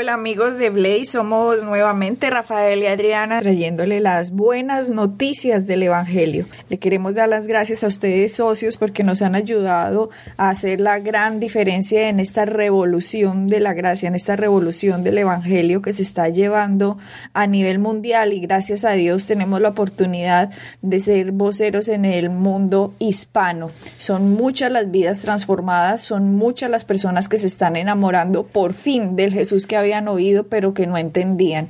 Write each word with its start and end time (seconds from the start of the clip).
Hola 0.00 0.14
amigos 0.14 0.56
de 0.56 0.70
Blaze, 0.70 1.04
somos 1.04 1.62
nuevamente 1.62 2.30
Rafael 2.30 2.82
y 2.82 2.86
Adriana 2.86 3.40
trayéndole 3.40 4.00
las 4.00 4.30
buenas 4.30 4.88
noticias 4.88 5.66
del 5.66 5.82
Evangelio. 5.82 6.46
Le 6.70 6.78
queremos 6.78 7.12
dar 7.12 7.28
las 7.28 7.46
gracias 7.46 7.84
a 7.84 7.88
ustedes 7.88 8.34
socios 8.34 8.78
porque 8.78 9.04
nos 9.04 9.20
han 9.20 9.34
ayudado 9.34 10.08
a 10.38 10.48
hacer 10.48 10.80
la 10.80 11.00
gran 11.00 11.38
diferencia 11.38 12.08
en 12.08 12.18
esta 12.18 12.46
revolución 12.46 13.46
de 13.48 13.60
la 13.60 13.74
gracia, 13.74 14.08
en 14.08 14.14
esta 14.14 14.36
revolución 14.36 15.04
del 15.04 15.18
Evangelio 15.18 15.82
que 15.82 15.92
se 15.92 16.00
está 16.00 16.30
llevando 16.30 16.96
a 17.34 17.46
nivel 17.46 17.78
mundial 17.78 18.32
y 18.32 18.40
gracias 18.40 18.86
a 18.86 18.92
Dios 18.92 19.26
tenemos 19.26 19.60
la 19.60 19.68
oportunidad 19.68 20.50
de 20.80 20.98
ser 21.00 21.32
voceros 21.32 21.88
en 21.88 22.06
el 22.06 22.30
mundo 22.30 22.94
hispano. 23.00 23.70
Son 23.98 24.32
muchas 24.32 24.72
las 24.72 24.90
vidas 24.90 25.20
transformadas, 25.20 26.00
son 26.00 26.36
muchas 26.36 26.70
las 26.70 26.86
personas 26.86 27.28
que 27.28 27.36
se 27.36 27.48
están 27.48 27.76
enamorando 27.76 28.44
por 28.44 28.72
fin 28.72 29.14
del 29.14 29.34
Jesús 29.34 29.66
que 29.66 29.76
había 29.76 29.89
habían 29.90 30.08
oído 30.08 30.44
pero 30.44 30.74
que 30.74 30.86
no 30.86 30.96
entendían. 30.96 31.68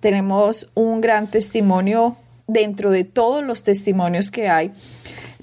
Tenemos 0.00 0.68
un 0.74 1.00
gran 1.00 1.28
testimonio 1.28 2.16
dentro 2.48 2.90
de 2.90 3.04
todos 3.04 3.44
los 3.44 3.62
testimonios 3.62 4.30
que 4.30 4.48
hay, 4.48 4.72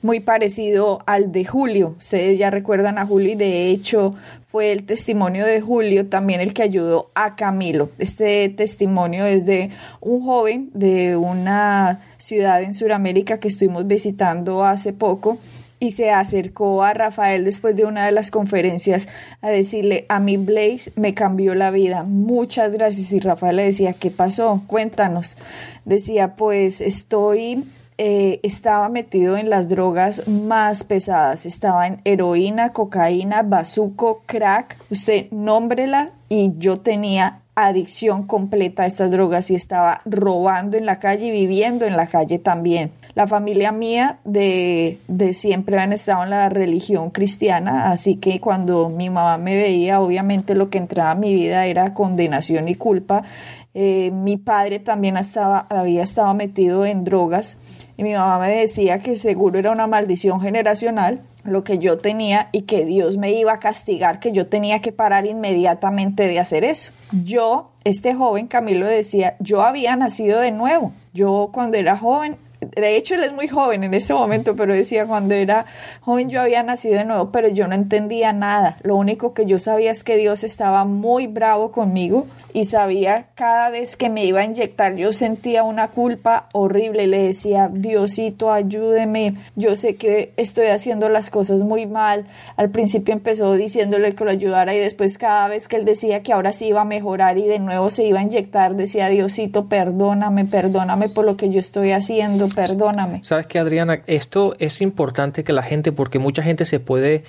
muy 0.01 0.19
parecido 0.19 0.99
al 1.05 1.31
de 1.31 1.45
Julio. 1.45 1.95
Ustedes 1.97 2.37
ya 2.37 2.49
recuerdan 2.49 2.97
a 2.97 3.05
Julio 3.05 3.31
y 3.31 3.35
de 3.35 3.69
hecho 3.69 4.15
fue 4.47 4.71
el 4.71 4.83
testimonio 4.83 5.45
de 5.45 5.61
Julio 5.61 6.07
también 6.07 6.41
el 6.41 6.53
que 6.53 6.63
ayudó 6.63 7.09
a 7.15 7.35
Camilo. 7.35 7.89
Este 7.99 8.49
testimonio 8.49 9.25
es 9.25 9.45
de 9.45 9.69
un 10.01 10.25
joven 10.25 10.69
de 10.73 11.15
una 11.15 12.01
ciudad 12.17 12.61
en 12.63 12.73
Sudamérica 12.73 13.39
que 13.39 13.47
estuvimos 13.47 13.87
visitando 13.87 14.65
hace 14.65 14.91
poco 14.91 15.37
y 15.79 15.91
se 15.91 16.11
acercó 16.11 16.83
a 16.83 16.93
Rafael 16.93 17.45
después 17.45 17.75
de 17.75 17.85
una 17.85 18.05
de 18.05 18.11
las 18.11 18.31
conferencias 18.31 19.07
a 19.41 19.49
decirle, 19.49 20.05
a 20.09 20.19
mi 20.19 20.37
Blaze 20.37 20.91
me 20.95 21.13
cambió 21.13 21.55
la 21.55 21.71
vida, 21.71 22.03
muchas 22.03 22.73
gracias. 22.73 23.11
Y 23.13 23.19
Rafael 23.19 23.55
le 23.55 23.65
decía, 23.65 23.93
¿qué 23.93 24.11
pasó? 24.11 24.61
Cuéntanos. 24.67 25.37
Decía, 25.85 26.35
pues 26.35 26.81
estoy, 26.81 27.63
eh, 27.97 28.39
estaba 28.43 28.89
metido 28.89 29.37
en 29.37 29.49
las 29.49 29.69
drogas 29.69 30.27
más 30.27 30.83
pesadas, 30.83 31.45
estaba 31.45 31.87
en 31.87 32.01
heroína, 32.03 32.69
cocaína, 32.69 33.43
bazuco, 33.43 34.23
crack, 34.25 34.77
usted 34.89 35.27
nómbrela 35.31 36.11
y 36.27 36.53
yo 36.57 36.77
tenía 36.77 37.39
adicción 37.65 38.23
completa 38.23 38.83
a 38.83 38.85
estas 38.85 39.11
drogas 39.11 39.51
y 39.51 39.55
estaba 39.55 40.01
robando 40.05 40.77
en 40.77 40.85
la 40.85 40.99
calle 40.99 41.27
y 41.27 41.31
viviendo 41.31 41.85
en 41.85 41.97
la 41.97 42.07
calle 42.07 42.39
también. 42.39 42.91
La 43.15 43.27
familia 43.27 43.71
mía 43.71 44.19
de, 44.23 44.99
de 45.07 45.33
siempre 45.33 45.79
han 45.79 45.93
estado 45.93 46.23
en 46.23 46.29
la 46.29 46.49
religión 46.49 47.09
cristiana, 47.09 47.91
así 47.91 48.15
que 48.15 48.39
cuando 48.39 48.89
mi 48.89 49.09
mamá 49.09 49.37
me 49.37 49.55
veía, 49.55 49.99
obviamente 49.99 50.55
lo 50.55 50.69
que 50.69 50.77
entraba 50.77 51.11
a 51.11 51.15
mi 51.15 51.33
vida 51.33 51.65
era 51.65 51.93
condenación 51.93 52.67
y 52.67 52.75
culpa. 52.75 53.23
Eh, 53.73 54.11
mi 54.11 54.37
padre 54.37 54.79
también 54.79 55.17
estaba, 55.17 55.59
había 55.69 56.03
estado 56.03 56.33
metido 56.33 56.85
en 56.85 57.03
drogas 57.03 57.57
y 57.97 58.03
mi 58.03 58.13
mamá 58.13 58.39
me 58.39 58.49
decía 58.49 58.99
que 58.99 59.15
seguro 59.15 59.59
era 59.59 59.71
una 59.71 59.85
maldición 59.85 60.41
generacional 60.41 61.21
lo 61.43 61.63
que 61.63 61.77
yo 61.79 61.97
tenía 61.97 62.49
y 62.51 62.63
que 62.63 62.85
Dios 62.85 63.17
me 63.17 63.31
iba 63.31 63.53
a 63.53 63.59
castigar, 63.59 64.19
que 64.19 64.31
yo 64.31 64.47
tenía 64.47 64.79
que 64.79 64.91
parar 64.91 65.25
inmediatamente 65.25 66.27
de 66.27 66.39
hacer 66.39 66.63
eso. 66.63 66.91
Yo, 67.23 67.71
este 67.83 68.13
joven 68.13 68.47
Camilo 68.47 68.87
decía, 68.87 69.35
yo 69.39 69.61
había 69.61 69.95
nacido 69.95 70.39
de 70.39 70.51
nuevo. 70.51 70.91
Yo 71.13 71.49
cuando 71.51 71.77
era 71.77 71.97
joven 71.97 72.37
de 72.61 72.97
hecho 72.97 73.15
él 73.15 73.23
es 73.23 73.33
muy 73.33 73.47
joven 73.47 73.83
en 73.83 73.93
ese 73.93 74.13
momento, 74.13 74.55
pero 74.55 74.73
decía 74.73 75.05
cuando 75.05 75.33
era 75.33 75.65
joven 76.01 76.29
yo 76.29 76.41
había 76.41 76.63
nacido 76.63 76.97
de 76.97 77.05
nuevo, 77.05 77.31
pero 77.31 77.47
yo 77.47 77.67
no 77.67 77.75
entendía 77.75 78.33
nada. 78.33 78.77
Lo 78.83 78.95
único 78.95 79.33
que 79.33 79.45
yo 79.45 79.59
sabía 79.59 79.91
es 79.91 80.03
que 80.03 80.17
Dios 80.17 80.43
estaba 80.43 80.85
muy 80.85 81.27
bravo 81.27 81.71
conmigo 81.71 82.25
y 82.53 82.65
sabía 82.65 83.27
cada 83.35 83.69
vez 83.69 83.95
que 83.95 84.09
me 84.09 84.25
iba 84.25 84.41
a 84.41 84.45
inyectar 84.45 84.89
yo 84.95 85.13
sentía 85.13 85.63
una 85.63 85.89
culpa 85.89 86.49
horrible. 86.53 87.07
Le 87.07 87.23
decía, 87.23 87.69
Diosito, 87.71 88.51
ayúdeme, 88.51 89.35
yo 89.55 89.75
sé 89.75 89.95
que 89.95 90.33
estoy 90.37 90.67
haciendo 90.67 91.09
las 91.09 91.29
cosas 91.29 91.63
muy 91.63 91.85
mal. 91.85 92.25
Al 92.55 92.69
principio 92.69 93.13
empezó 93.13 93.53
diciéndole 93.53 94.15
que 94.15 94.25
lo 94.25 94.31
ayudara 94.31 94.73
y 94.73 94.79
después 94.79 95.17
cada 95.17 95.47
vez 95.47 95.67
que 95.67 95.75
él 95.75 95.85
decía 95.85 96.23
que 96.23 96.33
ahora 96.33 96.53
sí 96.53 96.67
iba 96.67 96.81
a 96.81 96.85
mejorar 96.85 97.37
y 97.37 97.45
de 97.45 97.59
nuevo 97.59 97.89
se 97.89 98.05
iba 98.05 98.19
a 98.19 98.23
inyectar, 98.23 98.75
decía, 98.75 99.09
Diosito, 99.09 99.65
perdóname, 99.65 100.45
perdóname 100.45 101.09
por 101.09 101.25
lo 101.25 101.37
que 101.37 101.49
yo 101.49 101.59
estoy 101.59 101.91
haciendo, 101.91 102.48
perdóname. 102.55 103.21
Sabes 103.23 103.47
que 103.47 103.59
Adriana, 103.59 104.01
esto 104.07 104.55
es 104.59 104.81
importante 104.81 105.43
que 105.43 105.53
la 105.53 105.63
gente, 105.63 105.91
porque 105.91 106.19
mucha 106.19 106.43
gente 106.43 106.65
se 106.65 106.79
puede 106.79 107.23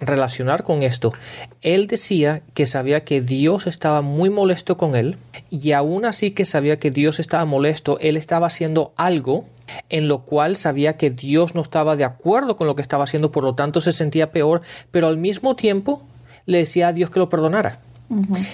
relacionar 0.00 0.62
con 0.62 0.82
esto. 0.82 1.12
Él 1.60 1.86
decía 1.86 2.42
que 2.54 2.66
sabía 2.66 3.04
que 3.04 3.20
Dios 3.20 3.66
estaba 3.66 4.02
muy 4.02 4.30
molesto 4.30 4.76
con 4.76 4.96
él 4.96 5.16
y 5.50 5.72
aún 5.72 6.04
así 6.04 6.30
que 6.30 6.44
sabía 6.44 6.76
que 6.76 6.90
Dios 6.90 7.20
estaba 7.20 7.44
molesto, 7.44 7.98
él 8.00 8.16
estaba 8.16 8.46
haciendo 8.46 8.92
algo 8.96 9.44
en 9.88 10.08
lo 10.08 10.24
cual 10.24 10.56
sabía 10.56 10.96
que 10.96 11.10
Dios 11.10 11.54
no 11.54 11.62
estaba 11.62 11.96
de 11.96 12.04
acuerdo 12.04 12.56
con 12.56 12.66
lo 12.66 12.74
que 12.74 12.82
estaba 12.82 13.04
haciendo, 13.04 13.30
por 13.30 13.44
lo 13.44 13.54
tanto 13.54 13.80
se 13.80 13.92
sentía 13.92 14.30
peor, 14.30 14.62
pero 14.90 15.06
al 15.06 15.16
mismo 15.16 15.56
tiempo 15.56 16.02
le 16.46 16.58
decía 16.58 16.88
a 16.88 16.92
Dios 16.92 17.10
que 17.10 17.18
lo 17.18 17.28
perdonara. 17.28 17.78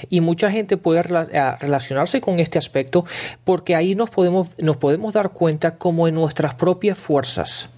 Y 0.09 0.21
mucha 0.21 0.51
gente 0.51 0.77
puede 0.77 1.03
relacionarse 1.03 2.21
con 2.21 2.39
este 2.41 2.59
aspecto 2.59 3.05
porque 3.45 3.75
ahí 3.75 3.95
nos 3.95 4.11
podemos, 4.11 4.49
nos 4.59 4.77
podemos 4.77 5.13
dar 5.13 5.31
cuenta 5.31 5.77
como 5.77 6.09
en 6.09 6.15
nuestras 6.15 6.55
propias 6.55 6.97
fuerzas, 6.97 7.69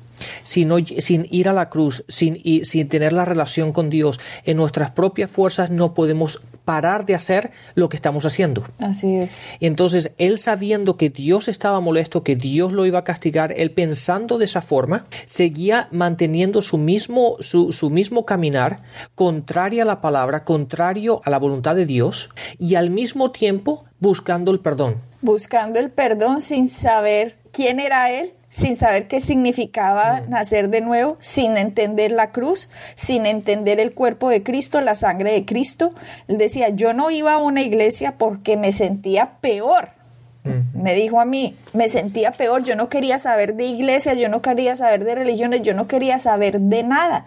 sin, 0.44 0.70
sin 0.86 1.26
ir 1.30 1.48
a 1.48 1.52
la 1.52 1.70
cruz, 1.70 2.04
sin, 2.08 2.38
sin 2.64 2.88
tener 2.88 3.12
la 3.12 3.24
relación 3.24 3.72
con 3.72 3.90
Dios, 3.90 4.20
en 4.44 4.56
nuestras 4.56 4.90
propias 4.90 5.30
fuerzas 5.30 5.70
no 5.70 5.94
podemos 5.94 6.42
parar 6.64 7.06
de 7.06 7.14
hacer 7.14 7.50
lo 7.74 7.88
que 7.88 7.96
estamos 7.96 8.24
haciendo. 8.26 8.64
Así 8.78 9.16
es. 9.16 9.46
Y 9.60 9.66
entonces, 9.66 10.12
él 10.18 10.38
sabiendo 10.38 10.96
que 10.96 11.10
Dios 11.10 11.48
estaba 11.48 11.80
molesto, 11.80 12.22
que 12.22 12.36
Dios 12.36 12.72
lo 12.72 12.86
iba 12.86 13.00
a 13.00 13.04
castigar, 13.04 13.52
él 13.56 13.70
pensando 13.70 14.38
de 14.38 14.44
esa 14.44 14.62
forma, 14.62 15.06
seguía 15.24 15.88
manteniendo 15.90 16.62
su 16.62 16.78
mismo, 16.78 17.36
su, 17.40 17.72
su 17.72 17.90
mismo 17.90 18.24
caminar, 18.24 18.82
contrario 19.14 19.82
a 19.82 19.86
la 19.86 20.00
palabra, 20.00 20.44
contrario 20.44 21.20
a 21.24 21.30
la 21.30 21.38
voluntad 21.38 21.74
de 21.74 21.86
Dios, 21.86 22.30
y 22.58 22.74
al 22.74 22.90
mismo 22.90 23.30
tiempo 23.30 23.84
buscando 23.98 24.50
el 24.50 24.60
perdón. 24.60 24.96
Buscando 25.20 25.78
el 25.78 25.90
perdón 25.90 26.40
sin 26.40 26.68
saber 26.68 27.36
quién 27.52 27.78
era 27.78 28.10
él, 28.10 28.32
sin 28.52 28.76
saber 28.76 29.08
qué 29.08 29.20
significaba 29.20 30.20
nacer 30.28 30.68
de 30.68 30.82
nuevo, 30.82 31.16
sin 31.20 31.56
entender 31.56 32.12
la 32.12 32.28
cruz, 32.28 32.68
sin 32.94 33.24
entender 33.24 33.80
el 33.80 33.94
cuerpo 33.94 34.28
de 34.28 34.42
Cristo, 34.42 34.80
la 34.82 34.94
sangre 34.94 35.32
de 35.32 35.46
Cristo. 35.46 35.92
Él 36.28 36.36
decía, 36.36 36.68
yo 36.68 36.92
no 36.92 37.10
iba 37.10 37.32
a 37.32 37.38
una 37.38 37.62
iglesia 37.62 38.14
porque 38.18 38.58
me 38.58 38.74
sentía 38.74 39.38
peor. 39.40 39.88
Me 40.74 40.92
dijo 40.94 41.20
a 41.20 41.24
mí, 41.24 41.56
me 41.72 41.88
sentía 41.88 42.32
peor, 42.32 42.62
yo 42.62 42.76
no 42.76 42.88
quería 42.88 43.18
saber 43.18 43.54
de 43.54 43.64
iglesia, 43.64 44.12
yo 44.14 44.28
no 44.28 44.42
quería 44.42 44.76
saber 44.76 45.04
de 45.04 45.14
religiones, 45.14 45.62
yo 45.62 45.72
no 45.72 45.86
quería 45.86 46.18
saber 46.18 46.60
de 46.60 46.82
nada 46.82 47.24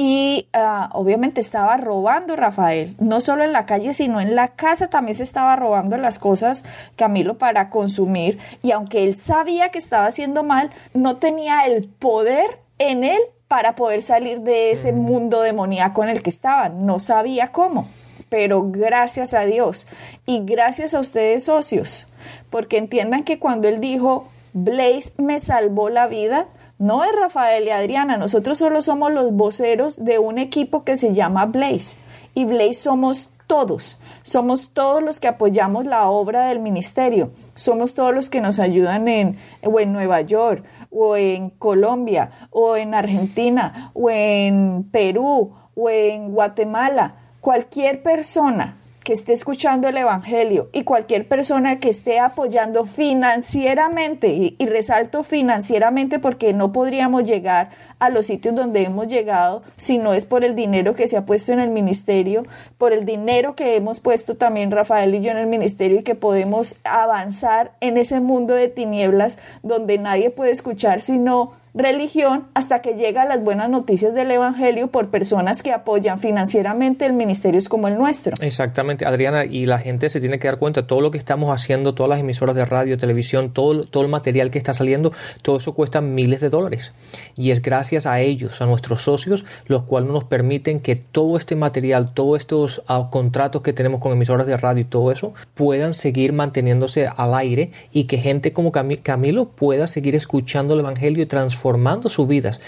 y 0.00 0.46
ah, 0.52 0.90
obviamente 0.92 1.40
estaba 1.40 1.76
robando 1.76 2.36
Rafael, 2.36 2.94
no 3.00 3.20
solo 3.20 3.42
en 3.42 3.52
la 3.52 3.66
calle, 3.66 3.92
sino 3.92 4.20
en 4.20 4.36
la 4.36 4.46
casa 4.46 4.88
también 4.88 5.16
se 5.16 5.24
estaba 5.24 5.56
robando 5.56 5.96
las 5.96 6.20
cosas 6.20 6.64
Camilo 6.94 7.36
para 7.36 7.68
consumir. 7.68 8.38
Y 8.62 8.70
aunque 8.70 9.02
él 9.02 9.16
sabía 9.16 9.70
que 9.70 9.78
estaba 9.78 10.06
haciendo 10.06 10.44
mal, 10.44 10.70
no 10.94 11.16
tenía 11.16 11.66
el 11.66 11.88
poder 11.88 12.60
en 12.78 13.02
él 13.02 13.18
para 13.48 13.74
poder 13.74 14.04
salir 14.04 14.42
de 14.42 14.70
ese 14.70 14.92
mundo 14.92 15.40
demoníaco 15.40 16.04
en 16.04 16.10
el 16.10 16.22
que 16.22 16.30
estaba, 16.30 16.68
no 16.68 17.00
sabía 17.00 17.50
cómo. 17.50 17.88
Pero 18.28 18.70
gracias 18.70 19.34
a 19.34 19.46
Dios. 19.46 19.88
Y 20.26 20.44
gracias 20.44 20.94
a 20.94 21.00
ustedes 21.00 21.42
socios, 21.42 22.06
porque 22.50 22.78
entiendan 22.78 23.24
que 23.24 23.40
cuando 23.40 23.66
él 23.66 23.80
dijo, 23.80 24.28
Blaze 24.52 25.14
me 25.16 25.40
salvó 25.40 25.90
la 25.90 26.06
vida, 26.06 26.46
no 26.78 27.02
es 27.02 27.10
Rafael 27.12 27.64
y 27.66 27.70
Adriana, 27.70 28.16
nosotros 28.16 28.58
solo 28.58 28.82
somos 28.82 29.12
los 29.12 29.32
voceros 29.32 30.04
de 30.04 30.18
un 30.18 30.38
equipo 30.38 30.84
que 30.84 30.96
se 30.96 31.12
llama 31.12 31.46
Blaze. 31.46 31.98
Y 32.34 32.44
Blaze 32.44 32.74
somos 32.74 33.30
todos, 33.48 33.98
somos 34.22 34.70
todos 34.70 35.02
los 35.02 35.18
que 35.18 35.26
apoyamos 35.26 35.86
la 35.86 36.08
obra 36.08 36.46
del 36.46 36.60
ministerio, 36.60 37.32
somos 37.56 37.94
todos 37.94 38.14
los 38.14 38.30
que 38.30 38.40
nos 38.40 38.60
ayudan 38.60 39.08
en, 39.08 39.36
o 39.64 39.80
en 39.80 39.92
Nueva 39.92 40.20
York, 40.20 40.64
o 40.90 41.16
en 41.16 41.50
Colombia, 41.50 42.30
o 42.50 42.76
en 42.76 42.94
Argentina, 42.94 43.90
o 43.94 44.08
en 44.10 44.88
Perú, 44.92 45.54
o 45.74 45.90
en 45.90 46.32
Guatemala. 46.32 47.16
Cualquier 47.40 48.02
persona 48.02 48.77
que 49.08 49.14
esté 49.14 49.32
escuchando 49.32 49.88
el 49.88 49.96
Evangelio 49.96 50.68
y 50.70 50.82
cualquier 50.82 51.26
persona 51.26 51.80
que 51.80 51.88
esté 51.88 52.18
apoyando 52.20 52.84
financieramente, 52.84 54.28
y, 54.28 54.54
y, 54.58 54.66
resalto 54.66 55.22
financieramente 55.22 56.18
porque 56.18 56.52
no 56.52 56.72
podríamos 56.72 57.24
llegar 57.24 57.70
a 58.00 58.10
los 58.10 58.26
sitios 58.26 58.54
donde 58.54 58.82
hemos 58.82 59.08
llegado 59.08 59.62
si 59.78 59.96
no 59.96 60.12
es 60.12 60.26
por 60.26 60.44
el 60.44 60.54
dinero 60.54 60.92
que 60.92 61.08
se 61.08 61.16
ha 61.16 61.24
puesto 61.24 61.54
en 61.54 61.60
el 61.60 61.70
ministerio, 61.70 62.44
por 62.76 62.92
el 62.92 63.06
dinero 63.06 63.56
que 63.56 63.76
hemos 63.76 64.00
puesto 64.00 64.36
también 64.36 64.70
Rafael 64.70 65.14
y 65.14 65.22
yo 65.22 65.30
en 65.30 65.38
el 65.38 65.46
ministerio 65.46 66.00
y 66.00 66.02
que 66.02 66.14
podemos 66.14 66.76
avanzar 66.84 67.72
en 67.80 67.96
ese 67.96 68.20
mundo 68.20 68.52
de 68.52 68.68
tinieblas 68.68 69.38
donde 69.62 69.96
nadie 69.96 70.28
puede 70.28 70.50
escuchar 70.50 71.00
sino 71.00 71.52
religión 71.78 72.46
hasta 72.54 72.82
que 72.82 72.94
llegan 72.94 73.28
las 73.28 73.42
buenas 73.42 73.70
noticias 73.70 74.14
del 74.14 74.30
Evangelio 74.30 74.88
por 74.88 75.08
personas 75.08 75.62
que 75.62 75.72
apoyan 75.72 76.18
financieramente 76.18 77.06
el 77.06 77.12
ministerio 77.12 77.48
como 77.68 77.88
el 77.88 77.96
nuestro. 77.96 78.34
Exactamente, 78.40 79.06
Adriana, 79.06 79.44
y 79.44 79.64
la 79.64 79.78
gente 79.78 80.10
se 80.10 80.20
tiene 80.20 80.38
que 80.38 80.48
dar 80.48 80.58
cuenta, 80.58 80.86
todo 80.86 81.00
lo 81.00 81.10
que 81.10 81.18
estamos 81.18 81.50
haciendo, 81.50 81.94
todas 81.94 82.10
las 82.10 82.20
emisoras 82.20 82.54
de 82.54 82.64
radio, 82.64 82.98
televisión, 82.98 83.52
todo, 83.52 83.84
todo 83.84 84.02
el 84.02 84.10
material 84.10 84.50
que 84.50 84.58
está 84.58 84.74
saliendo, 84.74 85.12
todo 85.40 85.56
eso 85.56 85.72
cuesta 85.72 86.00
miles 86.00 86.40
de 86.40 86.50
dólares. 86.50 86.92
Y 87.36 87.52
es 87.52 87.62
gracias 87.62 88.06
a 88.06 88.20
ellos, 88.20 88.60
a 88.60 88.66
nuestros 88.66 89.02
socios, 89.02 89.44
los 89.66 89.84
cuales 89.84 90.10
nos 90.10 90.24
permiten 90.24 90.80
que 90.80 90.96
todo 90.96 91.36
este 91.36 91.56
material, 91.56 92.12
todos 92.12 92.38
estos 92.38 92.82
uh, 92.88 93.08
contratos 93.10 93.62
que 93.62 93.72
tenemos 93.72 94.00
con 94.00 94.12
emisoras 94.12 94.46
de 94.46 94.56
radio 94.56 94.82
y 94.82 94.84
todo 94.84 95.10
eso, 95.10 95.32
puedan 95.54 95.94
seguir 95.94 96.32
manteniéndose 96.32 97.06
al 97.08 97.34
aire 97.34 97.72
y 97.92 98.04
que 98.04 98.18
gente 98.18 98.52
como 98.52 98.72
Camilo 98.72 99.48
pueda 99.48 99.86
seguir 99.86 100.14
escuchando 100.16 100.74
el 100.74 100.80
Evangelio 100.80 101.22
y 101.22 101.26
transformando 101.26 101.67
formando 101.68 102.08
sus 102.08 102.26
vidas. 102.26 102.62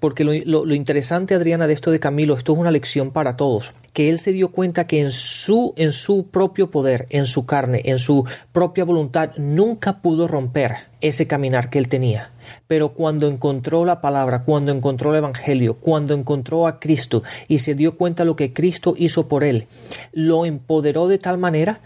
Porque 0.00 0.24
lo, 0.24 0.74
interesante, 0.74 1.34
Adriana, 1.34 1.68
de 1.68 1.74
esto 1.74 1.92
de 1.92 2.00
Camilo, 2.00 2.34
esto 2.34 2.52
es 2.52 2.58
una 2.58 2.72
lección 2.72 3.12
para 3.12 3.36
todos, 3.36 3.74
que 3.92 4.08
él 4.08 4.18
se 4.18 4.32
dio 4.32 4.50
cuenta 4.50 4.88
que 4.88 4.98
en 4.98 5.12
su, 5.12 5.72
en 5.76 5.92
su 5.92 6.26
propio 6.26 6.68
poder, 6.68 7.06
en 7.10 7.26
su 7.26 7.46
carne, 7.46 7.82
en 7.84 8.00
su 8.00 8.24
propia 8.50 8.84
voluntad, 8.84 9.36
nunca 9.36 10.02
pudo 10.02 10.26
romper 10.26 10.72
ese 11.00 11.28
caminar 11.28 11.70
que 11.70 11.78
él 11.78 11.88
tenía. 11.88 12.32
Pero 12.66 12.88
cuando 12.88 13.28
encontró 13.28 13.84
la 13.84 14.00
palabra, 14.00 14.42
cuando 14.42 14.72
encontró 14.72 15.12
el 15.12 15.18
Evangelio, 15.18 15.74
cuando 15.74 16.12
encontró 16.12 16.66
a 16.66 16.80
Cristo 16.80 17.22
y 17.46 17.58
se 17.60 17.76
dio 17.76 17.96
cuenta 17.96 18.24
lo 18.24 18.34
que 18.34 18.52
Cristo 18.52 18.94
hizo 18.96 19.28
por 19.28 19.44
él, 19.44 19.68
lo 20.12 20.44
empoderó 20.44 21.06
de 21.06 21.18
tal 21.18 21.38
manera 21.38 21.80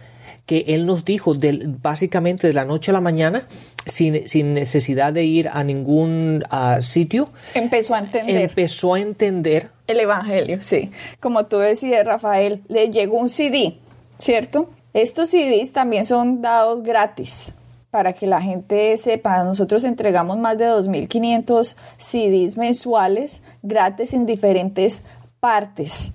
que 0.47 0.65
Él 0.69 0.87
nos 0.87 1.05
dijo 1.05 1.35
de, 1.35 1.75
básicamente 1.83 2.47
de 2.47 2.53
la 2.53 2.65
noche 2.65 2.91
a 2.91 2.95
la 2.95 3.01
mañana, 3.01 3.47
sin, 3.87 4.29
sin 4.29 4.55
necesidad 4.55 5.13
de 5.13 5.25
ir 5.25 5.49
a 5.53 5.65
ningún 5.65 6.45
uh, 6.51 6.81
sitio. 6.83 7.29
Empezó 7.55 7.95
a 7.95 8.01
entender. 8.01 8.41
Empezó 8.41 8.95
a 8.95 9.01
entender. 9.01 9.71
El 9.87 10.01
Evangelio, 10.01 10.59
sí. 10.61 10.91
Como 11.21 11.47
tú 11.47 11.59
decías, 11.59 12.05
Rafael, 12.05 12.63
le 12.69 12.89
llegó 12.89 13.19
un 13.19 13.29
CD, 13.29 13.79
¿cierto? 14.19 14.71
Estos 14.93 15.31
CDs 15.31 15.73
también 15.73 16.05
son 16.05 16.41
dados 16.41 16.83
gratis 16.83 17.53
para 17.91 18.13
que 18.13 18.27
la 18.27 18.41
gente 18.41 18.97
sepa. 18.97 19.45
Nosotros 19.45 19.85
entregamos 19.85 20.39
más 20.39 20.59
de 20.59 20.67
2.500 20.67 21.77
CDs 21.97 22.57
mensuales 22.57 23.43
gratis 23.63 24.15
en 24.15 24.27
diferentes 24.27 25.05
partes 25.41 26.13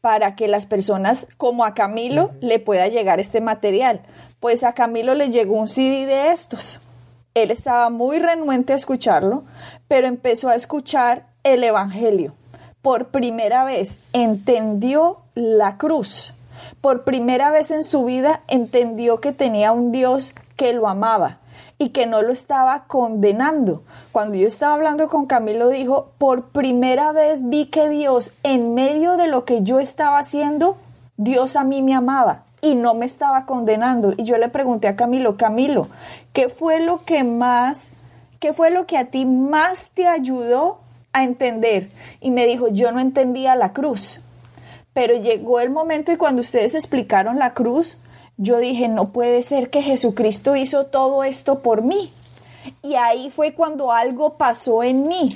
para 0.00 0.36
que 0.36 0.48
las 0.48 0.66
personas 0.66 1.26
como 1.36 1.64
a 1.64 1.74
Camilo 1.74 2.30
le 2.40 2.58
pueda 2.60 2.88
llegar 2.88 3.20
este 3.20 3.40
material. 3.40 4.02
Pues 4.40 4.62
a 4.62 4.72
Camilo 4.72 5.14
le 5.14 5.30
llegó 5.30 5.56
un 5.56 5.68
CD 5.68 6.06
de 6.06 6.30
estos. 6.30 6.80
Él 7.34 7.50
estaba 7.50 7.90
muy 7.90 8.18
renuente 8.18 8.72
a 8.72 8.76
escucharlo, 8.76 9.44
pero 9.86 10.06
empezó 10.06 10.48
a 10.48 10.54
escuchar 10.54 11.26
el 11.44 11.62
Evangelio. 11.64 12.34
Por 12.82 13.08
primera 13.08 13.64
vez 13.64 14.00
entendió 14.12 15.20
la 15.34 15.78
cruz. 15.78 16.34
Por 16.80 17.04
primera 17.04 17.50
vez 17.50 17.70
en 17.70 17.82
su 17.82 18.04
vida 18.04 18.42
entendió 18.48 19.20
que 19.20 19.32
tenía 19.32 19.72
un 19.72 19.92
Dios 19.92 20.34
que 20.56 20.72
lo 20.72 20.88
amaba 20.88 21.38
y 21.78 21.90
que 21.90 22.06
no 22.06 22.22
lo 22.22 22.32
estaba 22.32 22.84
condenando. 22.86 23.82
Cuando 24.10 24.36
yo 24.36 24.48
estaba 24.48 24.74
hablando 24.74 25.08
con 25.08 25.26
Camilo 25.26 25.68
dijo, 25.68 26.12
por 26.18 26.48
primera 26.48 27.12
vez 27.12 27.48
vi 27.48 27.66
que 27.66 27.88
Dios 27.88 28.32
en 28.42 28.74
medio 28.74 29.16
de 29.16 29.28
lo 29.28 29.44
que 29.44 29.62
yo 29.62 29.78
estaba 29.78 30.18
haciendo, 30.18 30.76
Dios 31.16 31.56
a 31.56 31.64
mí 31.64 31.82
me 31.82 31.94
amaba 31.94 32.44
y 32.60 32.74
no 32.74 32.94
me 32.94 33.06
estaba 33.06 33.46
condenando. 33.46 34.14
Y 34.16 34.24
yo 34.24 34.36
le 34.38 34.48
pregunté 34.48 34.88
a 34.88 34.96
Camilo, 34.96 35.36
Camilo, 35.36 35.88
¿qué 36.32 36.48
fue 36.48 36.80
lo 36.80 37.04
que 37.04 37.24
más, 37.24 37.92
qué 38.40 38.52
fue 38.52 38.70
lo 38.70 38.86
que 38.86 38.98
a 38.98 39.06
ti 39.06 39.26
más 39.26 39.90
te 39.94 40.06
ayudó 40.06 40.78
a 41.12 41.24
entender? 41.24 41.88
Y 42.20 42.30
me 42.30 42.46
dijo, 42.46 42.68
yo 42.68 42.92
no 42.92 43.00
entendía 43.00 43.54
la 43.56 43.72
cruz. 43.72 44.22
Pero 44.92 45.14
llegó 45.14 45.60
el 45.60 45.70
momento 45.70 46.10
y 46.10 46.16
cuando 46.16 46.40
ustedes 46.40 46.74
explicaron 46.74 47.38
la 47.38 47.54
cruz, 47.54 47.98
yo 48.36 48.58
dije, 48.58 48.88
no 48.88 49.10
puede 49.10 49.42
ser 49.42 49.70
que 49.70 49.82
Jesucristo 49.82 50.56
hizo 50.56 50.86
todo 50.86 51.24
esto 51.24 51.60
por 51.60 51.82
mí. 51.82 52.12
Y 52.82 52.94
ahí 52.94 53.30
fue 53.30 53.54
cuando 53.54 53.92
algo 53.92 54.34
pasó 54.34 54.82
en 54.82 55.06
mí. 55.06 55.30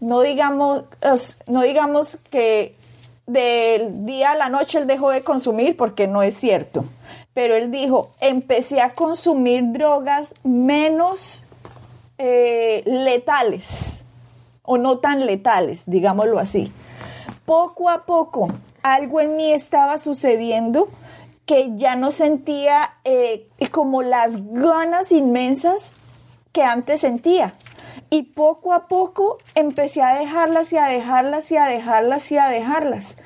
No 0.00 0.20
digamos, 0.20 0.84
no 1.46 1.62
digamos 1.62 2.18
que 2.30 2.77
del 3.28 4.06
día 4.06 4.32
a 4.32 4.36
la 4.36 4.48
noche 4.48 4.78
él 4.78 4.86
dejó 4.86 5.10
de 5.10 5.22
consumir, 5.22 5.76
porque 5.76 6.08
no 6.08 6.22
es 6.22 6.34
cierto. 6.34 6.84
Pero 7.34 7.54
él 7.54 7.70
dijo, 7.70 8.10
empecé 8.20 8.80
a 8.80 8.94
consumir 8.94 9.62
drogas 9.72 10.34
menos 10.42 11.44
eh, 12.16 12.82
letales, 12.86 14.02
o 14.62 14.78
no 14.78 14.98
tan 14.98 15.26
letales, 15.26 15.84
digámoslo 15.86 16.38
así. 16.38 16.72
Poco 17.44 17.90
a 17.90 18.04
poco, 18.06 18.48
algo 18.82 19.20
en 19.20 19.36
mí 19.36 19.52
estaba 19.52 19.98
sucediendo 19.98 20.88
que 21.44 21.70
ya 21.76 21.96
no 21.96 22.10
sentía 22.10 22.90
eh, 23.04 23.48
como 23.70 24.02
las 24.02 24.36
ganas 24.52 25.12
inmensas 25.12 25.92
que 26.52 26.62
antes 26.62 27.00
sentía. 27.00 27.54
Y 28.10 28.22
poco 28.22 28.72
a 28.72 28.88
poco 28.88 29.38
empecé 29.54 30.02
a 30.02 30.18
dejarlas 30.18 30.72
y 30.72 30.78
a 30.78 30.86
dejarlas 30.86 31.52
y 31.52 31.56
a 31.56 31.66
dejarlas 31.66 32.32
y 32.32 32.38
a 32.38 32.48
dejarlas. 32.48 33.16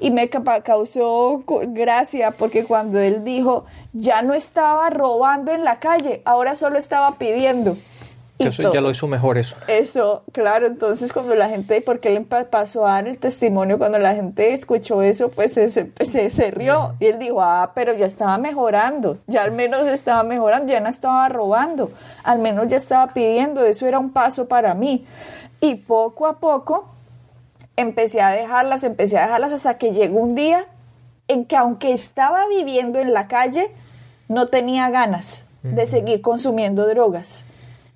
Y 0.00 0.10
me 0.10 0.28
causó 0.28 1.44
gracia 1.46 2.32
porque 2.32 2.64
cuando 2.64 2.98
él 2.98 3.22
dijo, 3.22 3.64
ya 3.92 4.22
no 4.22 4.34
estaba 4.34 4.90
robando 4.90 5.52
en 5.52 5.62
la 5.62 5.78
calle, 5.78 6.20
ahora 6.24 6.56
solo 6.56 6.78
estaba 6.78 7.12
pidiendo. 7.12 7.76
Eso 8.38 8.72
ya 8.72 8.80
lo 8.80 8.90
hizo 8.90 9.06
mejor 9.06 9.38
eso. 9.38 9.56
Eso, 9.68 10.24
claro, 10.32 10.66
entonces 10.66 11.12
cuando 11.12 11.36
la 11.36 11.48
gente, 11.48 11.80
porque 11.80 12.14
él 12.14 12.24
pasó 12.24 12.86
a 12.86 12.94
dar 12.94 13.06
el 13.06 13.18
testimonio, 13.18 13.78
cuando 13.78 13.98
la 13.98 14.14
gente 14.14 14.52
escuchó 14.52 15.02
eso, 15.02 15.28
pues 15.28 15.52
se, 15.52 15.68
se, 15.68 16.30
se 16.30 16.50
rió 16.50 16.94
y 16.98 17.06
él 17.06 17.20
dijo, 17.20 17.40
ah, 17.40 17.70
pero 17.76 17.94
ya 17.94 18.06
estaba 18.06 18.36
mejorando, 18.38 19.18
ya 19.28 19.42
al 19.42 19.52
menos 19.52 19.86
estaba 19.86 20.24
mejorando, 20.24 20.72
ya 20.72 20.80
no 20.80 20.88
estaba 20.88 21.28
robando, 21.28 21.92
al 22.24 22.40
menos 22.40 22.66
ya 22.68 22.76
estaba 22.76 23.12
pidiendo, 23.14 23.64
eso 23.64 23.86
era 23.86 24.00
un 24.00 24.12
paso 24.12 24.48
para 24.48 24.74
mí. 24.74 25.06
Y 25.60 25.76
poco 25.76 26.26
a 26.26 26.40
poco 26.40 26.88
empecé 27.76 28.20
a 28.20 28.30
dejarlas, 28.30 28.82
empecé 28.82 29.16
a 29.16 29.26
dejarlas 29.26 29.52
hasta 29.52 29.78
que 29.78 29.92
llegó 29.92 30.18
un 30.18 30.34
día 30.34 30.66
en 31.28 31.44
que 31.44 31.56
aunque 31.56 31.92
estaba 31.92 32.48
viviendo 32.48 32.98
en 32.98 33.12
la 33.12 33.28
calle, 33.28 33.70
no 34.28 34.48
tenía 34.48 34.90
ganas 34.90 35.44
de 35.62 35.86
seguir 35.86 36.20
consumiendo 36.20 36.86
drogas 36.86 37.46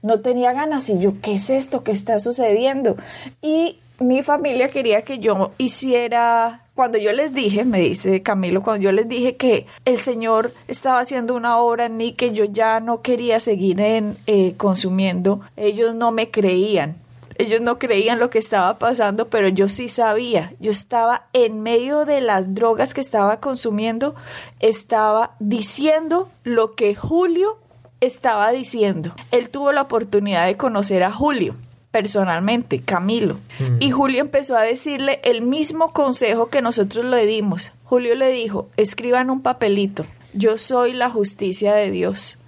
no 0.03 0.21
tenía 0.21 0.53
ganas 0.53 0.89
y 0.89 0.99
yo, 0.99 1.15
¿qué 1.21 1.35
es 1.35 1.51
esto 1.51 1.83
que 1.83 1.93
está 1.93 2.19
sucediendo? 2.21 2.97
Y 3.43 3.79
mi 4.01 4.23
familia 4.23 4.71
quería 4.71 5.03
que 5.03 5.19
yo 5.19 5.51
hiciera, 5.59 6.63
cuando 6.75 6.99
yo 6.99 7.13
les 7.13 7.35
dije, 7.35 7.65
me 7.65 7.81
dice 7.81 8.23
Camilo, 8.23 8.63
cuando 8.63 8.85
yo 8.85 8.93
les 8.93 9.09
dije 9.09 9.37
que 9.37 9.67
el 9.85 9.99
Señor 9.99 10.53
estaba 10.69 11.01
haciendo 11.01 11.35
una 11.35 11.59
obra 11.59 11.87
en 11.87 11.97
mí 11.97 12.13
que 12.13 12.33
yo 12.33 12.45
ya 12.45 12.81
no 12.81 13.03
quería 13.03 13.41
seguir 13.41 13.81
en, 13.81 14.17
eh, 14.27 14.55
consumiendo, 14.57 15.41
ellos 15.57 15.95
no 15.95 16.13
me 16.13 16.31
creían. 16.31 16.97
Ellos 17.41 17.61
no 17.61 17.79
creían 17.79 18.19
lo 18.19 18.31
que 18.31 18.41
estaba 18.41 18.79
pasando, 18.79 19.29
pero 19.29 19.47
yo 19.47 19.69
sí 19.69 19.89
sabía. 19.89 20.53
Yo 20.59 20.73
estaba 20.73 21.27
en 21.33 21.63
medio 21.63 22.05
de 22.05 22.21
las 22.21 22.53
drogas 22.53 22.95
que 22.95 23.01
estaba 23.01 23.39
consumiendo, 23.39 24.17
estaba 24.59 25.37
diciendo 25.39 26.29
lo 26.43 26.75
que 26.75 26.97
Julio 26.97 27.59
estaba 28.01 28.51
diciendo. 28.53 29.15
Él 29.31 29.51
tuvo 29.51 29.73
la 29.73 29.83
oportunidad 29.83 30.47
de 30.47 30.57
conocer 30.57 31.03
a 31.03 31.13
Julio 31.13 31.55
personalmente, 31.91 32.81
Camilo. 32.81 33.35
Mm. 33.59 33.77
Y 33.81 33.91
Julio 33.91 34.21
empezó 34.21 34.57
a 34.57 34.63
decirle 34.63 35.21
el 35.25 35.43
mismo 35.43 35.93
consejo 35.93 36.49
que 36.49 36.63
nosotros 36.63 37.05
le 37.05 37.27
dimos. 37.27 37.73
Julio 37.85 38.15
le 38.15 38.31
dijo, 38.31 38.69
escriba 38.77 39.21
en 39.21 39.31
un 39.31 39.41
papelito, 39.41 40.05
yo 40.35 40.59
soy 40.59 40.93
la 40.93 41.11
justicia 41.11 41.75
de 41.75 41.91
Dios. 41.91 42.39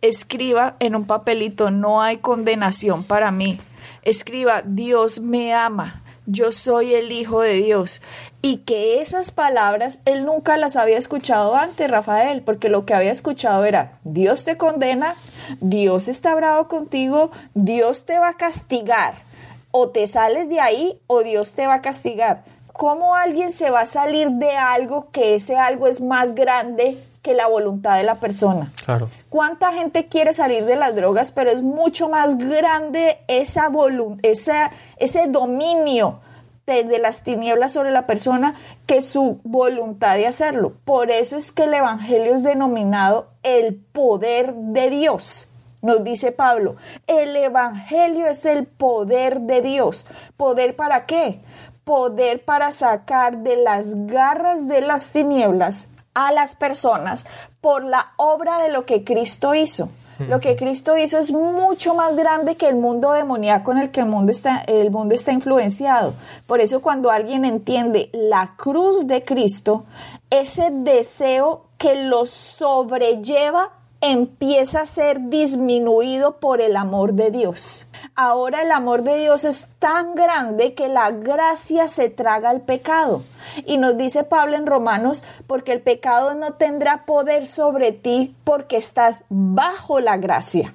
Escriba 0.00 0.76
en 0.80 0.94
un 0.94 1.06
papelito, 1.06 1.70
no 1.70 2.02
hay 2.02 2.18
condenación 2.18 3.04
para 3.04 3.30
mí. 3.30 3.58
Escriba, 4.02 4.62
Dios 4.64 5.20
me 5.20 5.54
ama 5.54 6.03
yo 6.26 6.52
soy 6.52 6.94
el 6.94 7.12
Hijo 7.12 7.40
de 7.40 7.54
Dios. 7.54 8.02
Y 8.42 8.58
que 8.58 9.00
esas 9.00 9.30
palabras 9.30 10.00
él 10.04 10.24
nunca 10.24 10.56
las 10.56 10.76
había 10.76 10.98
escuchado 10.98 11.56
antes, 11.56 11.90
Rafael, 11.90 12.42
porque 12.42 12.68
lo 12.68 12.84
que 12.84 12.94
había 12.94 13.10
escuchado 13.10 13.64
era, 13.64 13.98
Dios 14.04 14.44
te 14.44 14.56
condena, 14.56 15.14
Dios 15.60 16.08
está 16.08 16.34
bravo 16.34 16.68
contigo, 16.68 17.30
Dios 17.54 18.04
te 18.04 18.18
va 18.18 18.30
a 18.30 18.36
castigar. 18.36 19.14
O 19.70 19.88
te 19.88 20.06
sales 20.06 20.48
de 20.48 20.60
ahí 20.60 21.00
o 21.06 21.22
Dios 21.22 21.52
te 21.54 21.66
va 21.66 21.74
a 21.74 21.82
castigar. 21.82 22.44
¿cómo 22.74 23.14
alguien 23.14 23.52
se 23.52 23.70
va 23.70 23.82
a 23.82 23.86
salir 23.86 24.30
de 24.32 24.50
algo 24.50 25.08
que 25.12 25.36
ese 25.36 25.56
algo 25.56 25.86
es 25.86 26.00
más 26.00 26.34
grande 26.34 26.98
que 27.24 27.34
la 27.34 27.48
voluntad 27.48 27.96
de 27.96 28.04
la 28.04 28.16
persona? 28.16 28.70
Claro. 28.84 29.08
¿Cuánta 29.30 29.72
gente 29.72 30.08
quiere 30.08 30.34
salir 30.34 30.66
de 30.66 30.76
las 30.76 30.94
drogas, 30.94 31.32
pero 31.32 31.50
es 31.50 31.62
mucho 31.62 32.10
más 32.10 32.36
grande 32.36 33.18
esa 33.26 33.70
esa, 34.22 34.70
ese 34.98 35.26
dominio 35.28 36.20
de, 36.66 36.84
de, 36.84 36.98
las 36.98 37.22
tinieblas 37.22 37.72
sobre 37.72 37.90
la 37.90 38.06
persona 38.06 38.54
que 38.86 39.00
su 39.00 39.40
voluntad 39.42 40.16
de 40.16 40.26
hacerlo? 40.26 40.74
Por 40.84 41.10
eso 41.10 41.38
es 41.38 41.50
que 41.50 41.64
el 41.64 41.72
Evangelio 41.72 42.34
es 42.34 42.42
denominado 42.42 43.30
el 43.42 43.74
poder 43.74 44.54
de 44.54 44.90
Dios 44.90 45.48
nos 45.80 46.02
dice 46.02 46.32
Pablo, 46.32 46.76
el 47.06 47.36
Evangelio 47.36 48.26
es 48.26 48.46
el 48.46 48.66
poder 48.66 49.42
de 49.42 49.60
Dios. 49.60 50.06
¿Poder 50.38 50.76
para 50.76 51.04
qué? 51.04 51.42
Poder 51.84 52.42
para 52.42 52.72
sacar 52.72 53.38
de 53.40 53.56
las 53.56 54.06
garras 54.06 54.66
de 54.66 54.80
las 54.80 55.12
tinieblas 55.12 55.88
a 56.14 56.32
las 56.32 56.54
personas 56.54 57.26
por 57.60 57.84
la 57.84 58.12
obra 58.16 58.58
de 58.58 58.70
lo 58.70 58.86
que 58.86 59.04
Cristo 59.04 59.54
hizo. 59.54 59.88
Lo 60.28 60.38
que 60.38 60.54
Cristo 60.54 60.96
hizo 60.96 61.18
es 61.18 61.32
mucho 61.32 61.94
más 61.94 62.14
grande 62.14 62.54
que 62.54 62.68
el 62.68 62.76
mundo 62.76 63.12
demoníaco 63.12 63.72
en 63.72 63.78
el 63.78 63.90
que 63.90 64.00
el 64.00 64.06
mundo 64.06 64.30
está, 64.30 64.60
el 64.60 64.92
mundo 64.92 65.12
está 65.12 65.32
influenciado. 65.32 66.14
Por 66.46 66.60
eso 66.60 66.82
cuando 66.82 67.10
alguien 67.10 67.44
entiende 67.44 68.10
la 68.12 68.54
cruz 68.56 69.08
de 69.08 69.22
Cristo, 69.22 69.84
ese 70.30 70.70
deseo 70.70 71.66
que 71.78 71.96
lo 71.96 72.26
sobrelleva 72.26 73.72
empieza 74.00 74.82
a 74.82 74.86
ser 74.86 75.30
disminuido 75.30 76.38
por 76.38 76.60
el 76.60 76.76
amor 76.76 77.14
de 77.14 77.30
Dios. 77.30 77.86
Ahora 78.16 78.62
el 78.62 78.70
amor 78.70 79.02
de 79.02 79.18
Dios 79.18 79.42
es 79.42 79.66
tan 79.80 80.14
grande 80.14 80.74
que 80.74 80.86
la 80.86 81.10
gracia 81.10 81.88
se 81.88 82.10
traga 82.10 82.50
al 82.50 82.60
pecado. 82.60 83.24
Y 83.66 83.76
nos 83.76 83.96
dice 83.96 84.22
Pablo 84.22 84.56
en 84.56 84.66
Romanos, 84.66 85.24
porque 85.48 85.72
el 85.72 85.80
pecado 85.80 86.34
no 86.34 86.52
tendrá 86.52 87.04
poder 87.06 87.48
sobre 87.48 87.90
ti 87.90 88.36
porque 88.44 88.76
estás 88.76 89.24
bajo 89.28 89.98
la 89.98 90.16
gracia. 90.16 90.72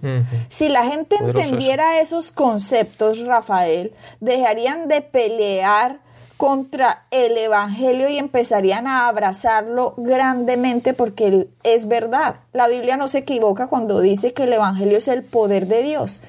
Si 0.50 0.68
la 0.68 0.84
gente 0.84 1.16
entendiera 1.16 2.02
esos 2.02 2.32
conceptos, 2.32 3.26
Rafael, 3.26 3.94
dejarían 4.20 4.90
de 4.90 5.02
pelear 5.02 6.00
contra 6.40 7.04
el 7.12 7.38
Evangelio 7.38 8.08
y 8.08 8.18
empezarían 8.18 8.88
a 8.88 9.10
abrazarlo 9.10 9.94
grandemente 9.98 10.94
porque 10.94 11.50
es 11.64 11.90
verdad. 11.90 12.36
La 12.54 12.70
Biblia 12.70 12.96
no 12.96 13.10
se 13.10 13.18
equivoca 13.18 13.68
cuando 13.68 14.00
dice 14.00 14.32
que 14.32 14.44
el 14.44 14.54
Evangelio 14.54 15.00
es 15.00 15.10
el 15.10 15.24
poder 15.24 15.68
de 15.68 15.84
Dios. 15.84 16.22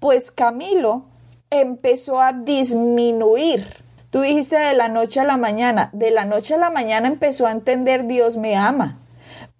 Pues 0.00 0.30
Camilo 0.30 1.04
empezó 1.50 2.20
a 2.20 2.32
disminuir. 2.32 3.84
Tú 4.10 4.20
dijiste 4.20 4.56
de 4.56 4.74
la 4.74 4.88
noche 4.88 5.20
a 5.20 5.24
la 5.24 5.36
mañana, 5.36 5.90
de 5.92 6.10
la 6.10 6.24
noche 6.24 6.54
a 6.54 6.58
la 6.58 6.70
mañana 6.70 7.08
empezó 7.08 7.46
a 7.46 7.52
entender 7.52 8.06
Dios 8.06 8.36
me 8.36 8.56
ama. 8.56 8.98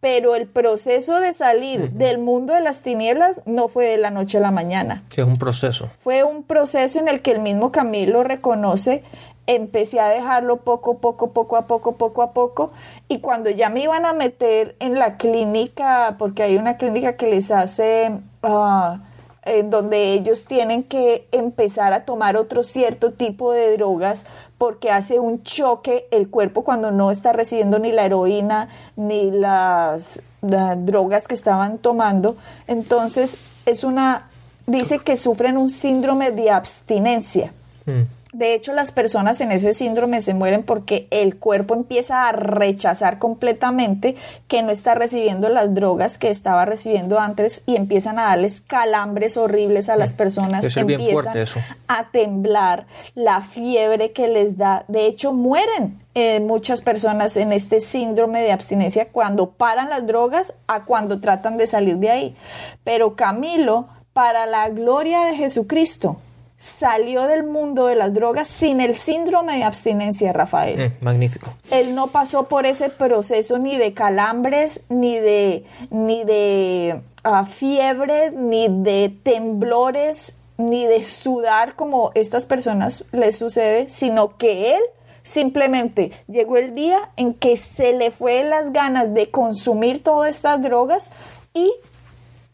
Pero 0.00 0.35
el 0.35 0.47
proceso 0.47 1.21
de 1.21 1.33
salir 1.33 1.90
del 1.93 2.19
mundo 2.19 2.52
de 2.52 2.61
las 2.61 2.83
tinieblas 2.83 3.43
no 3.45 3.69
fue 3.69 3.88
de 3.88 3.97
la 3.97 4.11
noche 4.11 4.38
a 4.38 4.40
la 4.40 4.50
mañana. 4.50 5.02
es 5.11 5.25
un 5.25 5.38
proceso. 5.38 5.88
Fue 6.00 6.23
un 6.23 6.43
proceso 6.45 7.00
en 7.00 7.09
el 7.09 7.23
que 7.23 7.33
el 7.33 7.40
mismo 7.40 7.73
Camilo 7.73 8.23
reconoce 8.23 9.02
empecé 9.47 10.00
a 10.00 10.09
dejarlo 10.09 10.59
poco, 10.59 10.99
poco, 10.99 11.31
poco 11.33 11.57
a 11.57 11.66
poco, 11.66 11.97
poco 11.97 12.23
a 12.23 12.33
poco. 12.33 12.73
Y 13.09 13.21
cuando 13.21 13.50
ya 13.50 13.69
me 13.69 13.83
iban 13.83 14.05
a 14.05 14.12
meter 14.12 14.76
en 14.81 14.99
la 14.99 15.16
clínica, 15.16 16.16
porque 16.19 16.43
hay 16.43 16.57
una 16.57 16.76
clínica 16.76 17.16
que 17.16 17.28
les 17.28 17.50
hace, 17.50 18.11
uh, 18.43 18.99
en 19.46 19.70
donde 19.70 20.12
ellos 20.12 20.44
tienen 20.44 20.82
que 20.82 21.26
empezar 21.30 21.92
a 21.92 22.04
tomar 22.04 22.36
otro 22.36 22.64
cierto 22.64 23.12
tipo 23.12 23.52
de 23.52 23.76
drogas, 23.76 24.26
porque 24.58 24.90
hace 24.90 25.20
un 25.20 25.42
choque 25.42 26.08
el 26.10 26.28
cuerpo 26.28 26.64
cuando 26.64 26.90
no 26.90 27.10
está 27.10 27.32
recibiendo 27.32 27.78
ni 27.78 27.92
la 27.92 28.04
heroína 28.04 28.68
ni 28.96 29.30
las, 29.30 30.20
drogas 30.40 31.26
que 31.26 31.34
estaban 31.34 31.78
tomando. 31.78 32.36
Entonces, 32.66 33.38
es 33.64 33.82
una, 33.82 34.28
dice 34.66 34.98
que 34.98 35.16
sufren 35.16 35.56
un 35.56 35.70
síndrome 35.70 36.30
de 36.30 36.50
abstinencia. 36.50 37.52
Mm. 37.87 38.02
De 38.33 38.55
hecho, 38.55 38.75
las 38.75 38.93
personas 38.93 39.40
en 39.40 39.50
ese 39.50 39.73
síndrome 39.73 40.21
se 40.21 40.35
mueren 40.35 40.62
porque 40.62 41.07
el 41.11 41.38
cuerpo 41.38 41.75
empieza 41.75 42.28
a 42.28 42.33
rechazar 42.33 43.19
completamente 43.19 44.16
que 44.49 44.62
no 44.62 44.71
está 44.71 44.95
recibiendo 44.95 45.49
las 45.49 45.73
drogas 45.73 46.19
que 46.19 46.28
estaba 46.28 46.66
recibiendo 46.66 47.19
antes 47.19 47.62
y 47.64 47.76
empiezan 47.76 48.19
a 48.19 48.25
darles 48.25 48.61
calambres 48.61 49.37
horribles 49.37 49.88
a 49.88 49.97
las 49.97 50.12
mm. 50.12 50.16
personas, 50.16 50.76
empiezan 50.76 51.47
a 51.88 52.11
temblar, 52.11 52.87
la 53.14 53.40
fiebre 53.40 54.12
que 54.12 54.28
les 54.28 54.59
da. 54.59 54.85
De 54.88 55.07
hecho, 55.07 55.33
mueren 55.33 55.99
eh, 56.14 56.40
muchas 56.40 56.81
personas 56.81 57.37
en 57.37 57.52
este 57.52 57.81
síndrome 57.81 58.43
de 58.43 58.52
abstinencia 58.52 59.09
cuando 59.12 59.50
paran 59.50 59.88
las 59.88 60.07
drogas 60.07 60.55
a 60.66 60.85
cuando 60.85 61.21
tratan 61.21 61.57
de 61.57 61.66
salir 61.66 61.97
de 61.97 62.11
ahí. 62.11 62.37
Pero 62.85 63.16
Camilo, 63.16 63.88
para 64.12 64.47
la 64.47 64.69
gloria 64.71 65.25
de 65.26 65.37
Jesucristo, 65.37 66.16
salió 66.56 67.26
del 67.26 67.44
mundo 67.44 67.86
de 67.86 67.96
las 67.96 68.14
drogas 68.14 68.48
sin 68.48 68.80
el 68.80 68.96
síndrome 68.96 69.56
de 69.56 69.64
abstinencia, 69.64 70.32
Rafael. 70.32 70.90
Mm, 70.90 71.04
magnífico. 71.04 71.50
Él 71.70 71.94
no 71.94 72.08
pasó 72.08 72.48
por 72.48 72.66
ese 72.66 72.88
proceso 72.88 73.58
ni 73.58 73.76
de 73.76 73.92
calambres, 73.92 74.82
ni 74.88 75.18
de, 75.18 75.64
ni 75.90 76.25
de 76.25 77.00
ah, 77.25 77.44
fiebre, 77.44 78.30
ni 78.30 78.68
de 78.68 79.14
temblores, 79.22 80.36
ni 80.56 80.86
de 80.86 81.02
sudar 81.02 81.76
como 81.76 82.10
estas 82.14 82.46
personas 82.46 83.04
les 83.12 83.36
sucede, 83.36 83.90
sino 83.90 84.36
que 84.36 84.76
él 84.76 84.82
simplemente 85.22 86.12
llegó 86.28 86.56
el 86.56 86.75
día 86.75 87.10
en 87.16 87.34
que 87.34 87.56
se 87.56 87.92
le 87.92 88.10
fue 88.10 88.44
las 88.44 88.72
ganas 88.72 89.12
de 89.12 89.30
consumir 89.30 90.02
todas 90.02 90.34
estas 90.36 90.62
drogas 90.62 91.10
y 91.52 91.72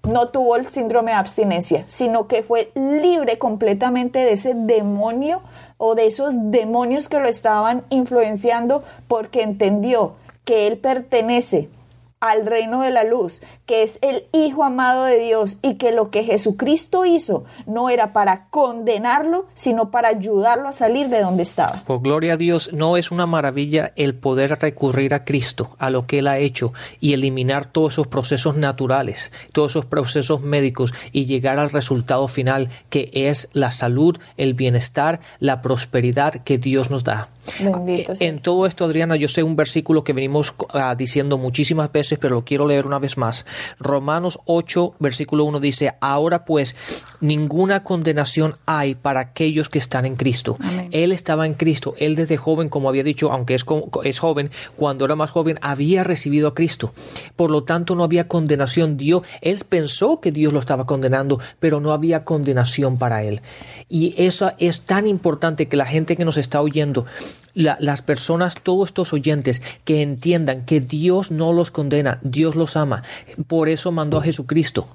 no 0.09 0.29
tuvo 0.29 0.57
el 0.57 0.67
síndrome 0.69 1.13
de 1.13 1.19
abstinencia, 1.19 1.85
sino 1.87 2.27
que 2.27 2.43
fue 2.43 2.73
libre 2.75 3.39
completamente 3.39 4.19
de 4.19 4.33
ese 4.33 4.55
demonio 4.55 5.43
o 5.79 5.95
de 5.95 6.07
esos 6.07 6.33
demonios 6.35 7.09
que 7.09 7.21
lo 7.21 7.29
estaban 7.29 7.85
influenciando 7.89 8.83
porque 9.09 9.43
entendió 9.43 10.15
que 10.45 10.67
él 10.67 10.79
pertenece 10.79 11.69
al 12.23 12.47
reino 12.47 12.83
de 12.83 12.93
la 12.93 13.03
luz, 13.03 13.43
que 13.67 13.83
es 13.83 13.99
el 14.01 14.27
Hijo 14.33 14.63
amado 14.63 15.05
de 15.05 15.19
Dios 15.19 15.59
y 15.61 15.75
que 15.75 15.91
lo 15.91 16.11
que 16.11 16.23
Jesucristo 16.23 17.05
hizo 17.05 17.45
no 17.67 17.91
era 17.91 18.13
para 18.13 18.47
condenarlo, 18.49 19.47
sino 19.55 19.91
para 19.91 20.09
ayudarlo 20.09 20.69
a 20.69 20.73
salir 20.73 21.09
de 21.09 21.21
donde 21.21 21.43
estaba. 21.43 21.83
Por 21.85 22.01
gloria 22.01 22.35
a 22.35 22.37
Dios, 22.37 22.71
no 22.75 22.97
es 22.97 23.11
una 23.11 23.27
maravilla 23.27 23.93
el 23.97 24.15
poder 24.15 24.57
recurrir 24.61 25.15
a 25.15 25.25
Cristo, 25.25 25.75
a 25.79 25.91
lo 25.91 26.07
que 26.07 26.21
Él 26.21 26.29
ha 26.29 26.39
hecho 26.39 26.73
y 27.01 27.13
eliminar 27.13 27.67
todos 27.67 27.95
esos 27.95 28.07
procesos 28.07 28.57
naturales, 28.57 29.33
todos 29.53 29.73
esos 29.73 29.87
procesos 29.87 30.43
médicos 30.43 30.95
y 31.11 31.27
llegar 31.27 31.59
al 31.59 31.71
resultado 31.71 32.29
final 32.29 32.71
que 32.89 33.11
es 33.13 33.49
la 33.53 33.73
salud, 33.73 34.17
el 34.37 34.55
bienestar, 34.55 35.19
la 35.41 35.61
prosperidad 35.61 36.35
que 36.45 36.57
Dios 36.57 36.89
nos 36.89 37.03
da. 37.03 37.29
Bendito 37.61 38.13
en 38.21 38.39
todo 38.39 38.67
esto, 38.67 38.85
Adriana, 38.85 39.17
yo 39.17 39.29
sé 39.29 39.43
un 39.43 39.57
versículo 39.57 40.05
que 40.05 40.13
venimos 40.13 40.55
ah, 40.71 40.95
diciendo 40.97 41.39
muchísimas 41.39 41.91
veces, 41.91 42.19
pero 42.19 42.37
lo 42.37 42.45
quiero 42.45 42.67
leer 42.67 42.87
una 42.87 42.99
vez 42.99 43.17
más. 43.17 43.45
Romanos 43.79 44.39
8, 44.47 44.95
versículo 44.99 45.45
1 45.45 45.61
dice, 45.61 45.95
ahora 46.01 46.45
pues 46.45 46.77
ninguna 47.21 47.83
condenación 47.85 48.57
hay 48.67 48.95
para 48.95 49.21
aquellos 49.21 49.69
que 49.69 49.79
están 49.79 50.07
en 50.07 50.17
Cristo. 50.17 50.57
Él 50.93 51.13
estaba 51.13 51.47
en 51.47 51.55
Cristo, 51.55 51.95
él 51.99 52.15
desde 52.15 52.37
joven, 52.37 52.69
como 52.69 52.89
había 52.89 53.03
dicho, 53.03 53.33
aunque 53.33 53.55
es, 53.55 54.19
joven, 54.19 54.51
cuando 54.77 55.05
era 55.05 55.17
más 55.17 55.31
joven, 55.31 55.59
había 55.63 56.05
recibido 56.05 56.49
a 56.49 56.55
Cristo. 56.55 56.93
Por 57.37 57.51
lo 57.51 57.65
tanto, 57.65 57.95
no 57.95 58.05
había 58.05 58.29
condenación. 58.29 58.97
Dios, 58.97 59.23
él 59.41 59.59
pensó 59.69 60.21
que 60.21 60.33
Dios 60.33 60.53
lo 60.53 60.61
estaba 60.61 60.87
condenando, 60.87 61.41
pero 61.59 61.81
no 61.81 61.93
había 61.93 62.25
condenación 62.25 62.99
para 62.99 63.23
él. 63.23 63.41
Y 63.89 64.15
eso 64.17 64.53
es 64.59 64.83
tan 64.83 65.07
importante 65.07 65.67
que 65.67 65.77
la 65.77 65.87
gente 65.87 66.17
que 66.17 66.25
nos 66.25 66.37
está 66.37 66.61
oyendo 66.61 67.07
las 67.55 68.03
personas, 68.03 68.55
todos 68.63 68.89
estos 68.89 69.13
oyentes, 69.13 69.63
que 69.85 70.03
entiendan 70.03 70.65
que 70.65 70.81
Dios 70.81 71.31
no 71.31 71.53
los 71.53 71.71
condena, 71.71 72.19
Dios 72.23 72.57
los 72.57 72.77
ama. 72.77 73.03
Por 73.47 73.69
eso 73.69 73.93
mandó 73.93 74.19
a 74.19 74.23
Jesucristo 74.23 74.87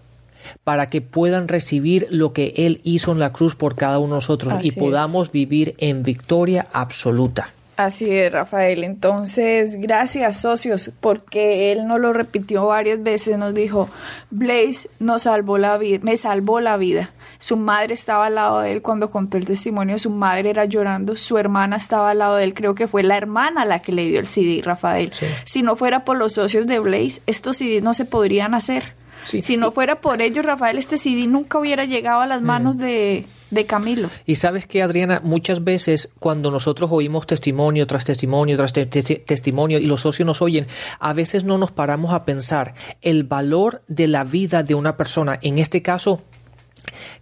para 0.63 0.89
que 0.89 1.01
puedan 1.01 1.47
recibir 1.47 2.07
lo 2.09 2.33
que 2.33 2.53
Él 2.57 2.81
hizo 2.83 3.11
en 3.11 3.19
la 3.19 3.33
cruz 3.33 3.55
por 3.55 3.75
cada 3.75 3.99
uno 3.99 4.15
de 4.15 4.17
nosotros 4.17 4.53
y 4.61 4.71
podamos 4.71 5.31
vivir 5.31 5.75
en 5.77 6.03
victoria 6.03 6.67
absoluta. 6.73 7.49
Así 7.77 8.09
es, 8.09 8.31
Rafael. 8.31 8.83
Entonces, 8.83 9.75
gracias, 9.75 10.41
socios, 10.41 10.91
porque 10.99 11.71
él 11.71 11.85
nos 11.85 11.99
lo 11.99 12.11
repitió 12.11 12.65
varias 12.65 13.03
veces. 13.03 13.37
Nos 13.37 13.53
dijo, 13.53 13.87
Blaze 14.31 14.89
nos 14.99 15.23
salvó 15.23 15.59
la 15.59 15.77
vida, 15.77 15.99
me 16.01 16.17
salvó 16.17 16.59
la 16.59 16.75
vida. 16.77 17.11
Su 17.37 17.55
madre 17.55 17.93
estaba 17.93 18.25
al 18.25 18.35
lado 18.35 18.61
de 18.61 18.71
él 18.71 18.81
cuando 18.81 19.11
contó 19.11 19.37
el 19.37 19.45
testimonio. 19.45 19.99
Su 19.99 20.09
madre 20.09 20.49
era 20.49 20.65
llorando. 20.65 21.15
Su 21.15 21.37
hermana 21.37 21.75
estaba 21.75 22.09
al 22.09 22.17
lado 22.17 22.37
de 22.37 22.45
él. 22.45 22.55
Creo 22.55 22.73
que 22.73 22.87
fue 22.87 23.03
la 23.03 23.15
hermana 23.15 23.63
la 23.63 23.79
que 23.83 23.91
le 23.91 24.07
dio 24.07 24.19
el 24.19 24.25
CD, 24.25 24.61
Rafael. 24.63 25.11
Si 25.45 25.61
no 25.61 25.75
fuera 25.75 26.03
por 26.03 26.17
los 26.17 26.33
socios 26.33 26.65
de 26.65 26.79
Blaze, 26.79 27.21
estos 27.27 27.57
CD 27.57 27.81
no 27.81 27.93
se 27.93 28.05
podrían 28.05 28.55
hacer. 28.55 28.96
Si 29.25 29.57
no 29.57 29.71
fuera 29.71 30.01
por 30.01 30.21
ellos, 30.21 30.45
Rafael, 30.45 30.77
este 30.77 30.97
CD 30.97 31.27
nunca 31.27 31.59
hubiera 31.59 31.86
llegado 31.86 32.21
a 32.21 32.27
las 32.27 32.41
manos 32.41 32.77
de, 32.77 33.25
de 33.51 33.65
Camilo. 33.65 34.09
Y 34.25 34.36
sabes 34.36 34.65
que, 34.65 34.81
Adriana, 34.81 35.21
muchas 35.24 35.63
veces 35.63 36.09
cuando 36.19 36.51
nosotros 36.51 36.89
oímos 36.91 37.27
testimonio 37.27 37.88
tras 37.88 38.05
testimonio 38.05 38.57
tras 38.57 38.74
testimonio 38.74 39.79
y 39.79 39.86
los 39.86 40.01
socios 40.01 40.25
nos 40.25 40.41
oyen, 40.41 40.67
a 41.00 41.13
veces 41.13 41.43
no 41.43 41.57
nos 41.57 41.71
paramos 41.71 42.13
a 42.13 42.25
pensar 42.25 42.74
el 43.01 43.24
valor 43.24 43.83
de 43.88 44.07
la 44.07 44.24
vida 44.24 44.63
de 44.63 44.75
una 44.75 44.97
persona. 44.97 45.39
En 45.41 45.59
este 45.59 45.81
caso, 45.81 46.21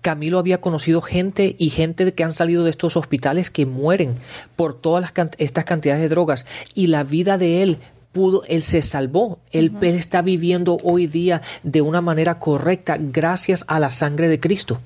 Camilo 0.02 0.40
había 0.40 0.62
conocido 0.62 1.02
gente 1.02 1.56
y 1.58 1.70
gente 1.70 2.14
que 2.14 2.24
han 2.24 2.34
salido 2.34 2.64
de 2.64 2.70
estos 2.70 2.98
hospitales 2.98 3.50
que 3.50 3.66
mueren 3.66 4.16
por 4.56 4.80
todas 4.80 5.12
estas 5.38 5.66
cantidades 5.66 6.02
de 6.02 6.10
drogas 6.10 6.46
y 6.74 6.88
la 6.88 7.04
vida 7.04 7.38
de 7.38 7.64
él 7.64 7.80
pudo, 8.16 8.44
él 8.48 8.64
se 8.64 8.82
salvó, 8.82 9.40
él, 9.52 9.74
está 9.82 10.22
viviendo 10.22 10.78
hoy 10.84 11.06
día 11.06 11.42
de 11.64 11.82
una 11.82 12.00
manera 12.00 12.40
correcta 12.40 12.96
gracias 12.98 13.66
a 13.68 13.78
la 13.78 13.92
sangre 13.92 14.30
de 14.30 14.40
Cristo 14.40 14.80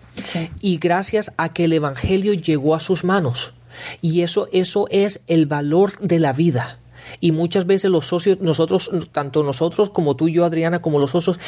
y 0.62 0.80
gracias 0.80 1.32
a 1.38 1.54
que 1.54 1.66
el 1.66 1.74
Evangelio 1.74 2.34
llegó 2.34 2.74
a 2.74 2.80
sus 2.80 3.04
manos. 3.04 3.54
Y 4.02 4.22
eso, 4.22 4.50
eso 4.52 4.88
es 4.90 5.22
el 5.28 5.46
valor 5.46 6.00
de 6.00 6.18
la 6.18 6.34
vida. 6.34 6.80
Y 7.20 7.32
muchas 7.32 7.66
veces 7.66 7.92
los 7.92 8.08
socios, 8.08 8.40
nosotros, 8.42 8.92
tanto 9.12 9.44
nosotros 9.44 9.90
como 9.90 10.16
tú 10.16 10.28
y 10.28 10.34
yo, 10.34 10.46
Adriana, 10.46 10.82
como 10.82 11.00
los 11.00 11.12
socios, 11.12 11.40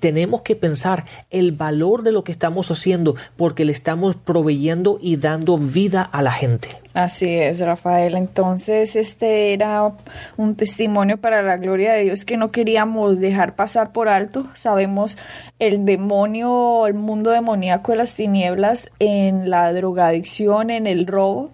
tenemos 0.00 0.42
que 0.42 0.56
pensar 0.56 1.04
el 1.30 1.52
valor 1.52 2.02
de 2.02 2.12
lo 2.12 2.24
que 2.24 2.32
estamos 2.32 2.70
haciendo 2.70 3.16
porque 3.36 3.64
le 3.64 3.72
estamos 3.72 4.16
proveyendo 4.16 4.98
y 5.00 5.16
dando 5.16 5.58
vida 5.58 6.02
a 6.02 6.22
la 6.22 6.32
gente. 6.32 6.68
Así 6.94 7.28
es, 7.28 7.58
Rafael. 7.58 8.14
Entonces, 8.14 8.94
este 8.94 9.52
era 9.52 9.92
un 10.36 10.54
testimonio 10.54 11.16
para 11.16 11.42
la 11.42 11.56
gloria 11.56 11.92
de 11.92 12.04
Dios 12.04 12.24
que 12.24 12.36
no 12.36 12.52
queríamos 12.52 13.18
dejar 13.18 13.56
pasar 13.56 13.90
por 13.92 14.08
alto. 14.08 14.46
Sabemos 14.54 15.18
el 15.58 15.84
demonio, 15.84 16.86
el 16.86 16.94
mundo 16.94 17.30
demoníaco 17.30 17.90
de 17.90 17.98
las 17.98 18.14
tinieblas 18.14 18.90
en 19.00 19.50
la 19.50 19.72
drogadicción, 19.72 20.70
en 20.70 20.86
el 20.86 21.08
robo, 21.08 21.50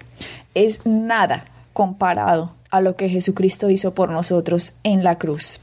es 0.55 0.85
nada 0.85 1.47
comparado 1.73 2.60
a 2.71 2.81
lo 2.81 2.97
que 2.97 3.09
Jesucristo 3.09 3.71
hizo 3.71 3.95
por 3.95 4.11
nosotros 4.11 4.75
en 4.85 5.05
la 5.05 5.19
cruz. 5.19 5.61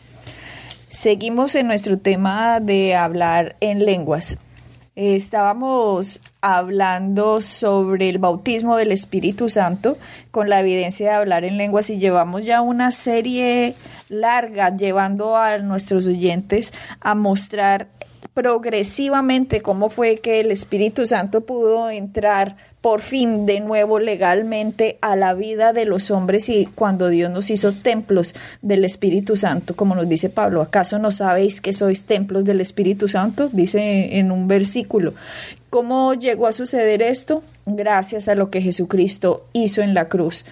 Seguimos 0.89 1.55
en 1.55 1.67
nuestro 1.67 1.97
tema 1.97 2.59
de 2.59 2.95
hablar 2.95 3.55
en 3.59 3.85
lenguas. 3.85 4.39
Estábamos 4.95 6.21
hablando 6.41 7.39
sobre 7.41 8.09
el 8.09 8.17
bautismo 8.17 8.77
del 8.77 8.91
Espíritu 8.91 9.47
Santo 9.47 9.95
con 10.31 10.49
la 10.49 10.59
evidencia 10.59 11.09
de 11.09 11.15
hablar 11.15 11.45
en 11.45 11.57
lenguas 11.57 11.91
y 11.91 11.99
llevamos 11.99 12.45
ya 12.45 12.61
una 12.61 12.89
serie 12.89 13.75
larga 14.09 14.75
llevando 14.75 15.37
a 15.37 15.59
nuestros 15.59 16.07
oyentes 16.07 16.73
a 16.99 17.13
mostrar 17.13 17.89
progresivamente 18.33 19.61
cómo 19.61 19.89
fue 19.89 20.17
que 20.17 20.39
el 20.39 20.51
Espíritu 20.51 21.05
Santo 21.05 21.41
pudo 21.41 21.89
entrar 21.91 22.55
por 22.87 23.01
fin 23.01 23.45
de 23.45 23.59
nuevo 23.59 23.99
legalmente 23.99 24.97
a 25.01 25.17
la 25.17 25.33
vida 25.33 25.73
de 25.73 25.83
los 25.83 26.09
hombres 26.09 26.47
y 26.47 26.67
cuando 26.67 27.09
Dios 27.09 27.29
nos 27.29 27.49
hizo 27.49 27.73
templos 27.73 28.33
del 28.61 28.85
Espíritu 28.85 29.35
Santo, 29.35 29.75
como 29.75 29.93
nos 29.93 30.07
dice 30.07 30.29
Pablo, 30.29 30.61
¿acaso 30.61 30.97
no 30.97 31.11
sabéis 31.11 31.59
que 31.59 31.73
sois 31.73 32.05
templos 32.05 32.45
del 32.45 32.61
Espíritu 32.61 33.09
Santo? 33.09 33.49
Dice 33.51 34.17
en 34.17 34.31
un 34.31 34.47
versículo. 34.47 35.13
¿Cómo 35.69 36.13
llegó 36.13 36.47
a 36.47 36.53
suceder 36.53 37.01
esto? 37.01 37.43
Gracias 37.65 38.29
a 38.29 38.35
lo 38.35 38.49
que 38.49 38.61
Jesucristo 38.61 39.45
hizo 39.51 39.81
en 39.81 39.93
la 39.93 40.07
cruz. 40.07 40.45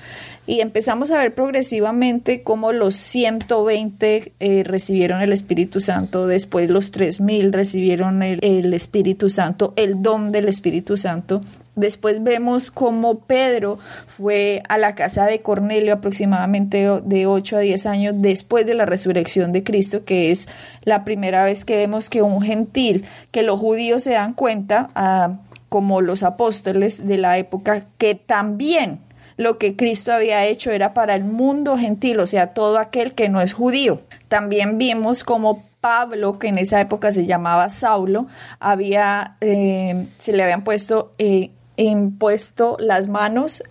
Y 0.45 0.59
empezamos 0.59 1.11
a 1.11 1.19
ver 1.19 1.33
progresivamente 1.33 2.43
cómo 2.43 2.73
los 2.73 2.95
120 2.95 4.33
eh, 4.41 4.63
recibieron 4.65 5.21
el 5.21 5.31
Espíritu 5.31 5.79
Santo, 5.79 6.27
después 6.27 6.69
los 6.69 6.91
3000 6.91 7.53
recibieron 7.53 8.21
el, 8.23 8.43
el 8.43 8.73
Espíritu 8.73 9.29
Santo, 9.29 9.71
el 9.77 10.03
don 10.03 10.33
del 10.33 10.49
Espíritu 10.49 10.97
Santo, 10.97 11.41
Después 11.75 12.23
vemos 12.23 12.71
cómo 12.71 13.19
Pedro 13.19 13.77
fue 14.17 14.63
a 14.69 14.77
la 14.77 14.95
casa 14.95 15.25
de 15.25 15.41
Cornelio 15.41 15.93
aproximadamente 15.93 16.87
de 17.03 17.27
8 17.27 17.57
a 17.57 17.59
10 17.59 17.85
años 17.85 18.13
después 18.17 18.65
de 18.65 18.75
la 18.75 18.85
resurrección 18.85 19.51
de 19.51 19.63
Cristo, 19.63 20.05
que 20.05 20.31
es 20.31 20.47
la 20.83 21.03
primera 21.03 21.43
vez 21.43 21.65
que 21.65 21.75
vemos 21.75 22.09
que 22.09 22.21
un 22.21 22.41
gentil, 22.41 23.05
que 23.31 23.43
los 23.43 23.59
judíos 23.59 24.03
se 24.03 24.11
dan 24.11 24.33
cuenta, 24.33 24.89
ah, 24.95 25.39
como 25.67 25.99
los 25.99 26.23
apóstoles 26.23 27.05
de 27.05 27.17
la 27.17 27.37
época, 27.37 27.83
que 27.97 28.15
también 28.15 28.99
lo 29.37 29.57
que 29.57 29.75
Cristo 29.75 30.13
había 30.13 30.45
hecho 30.45 30.71
era 30.71 30.93
para 30.93 31.15
el 31.15 31.25
mundo 31.25 31.77
gentil, 31.77 32.19
o 32.19 32.25
sea, 32.25 32.53
todo 32.53 32.79
aquel 32.79 33.13
que 33.13 33.27
no 33.27 33.41
es 33.41 33.53
judío. 33.53 33.99
También 34.29 34.77
vimos 34.77 35.23
cómo 35.23 35.61
Pablo, 35.81 36.39
que 36.39 36.47
en 36.47 36.57
esa 36.57 36.79
época 36.79 37.11
se 37.11 37.25
llamaba 37.25 37.69
Saulo, 37.69 38.27
había, 38.59 39.35
eh, 39.41 40.07
se 40.17 40.33
le 40.33 40.43
habían 40.43 40.63
puesto 40.63 41.11
eh, 41.17 41.51
impuesto 41.83 42.77
las 42.79 43.07
manos 43.07 43.63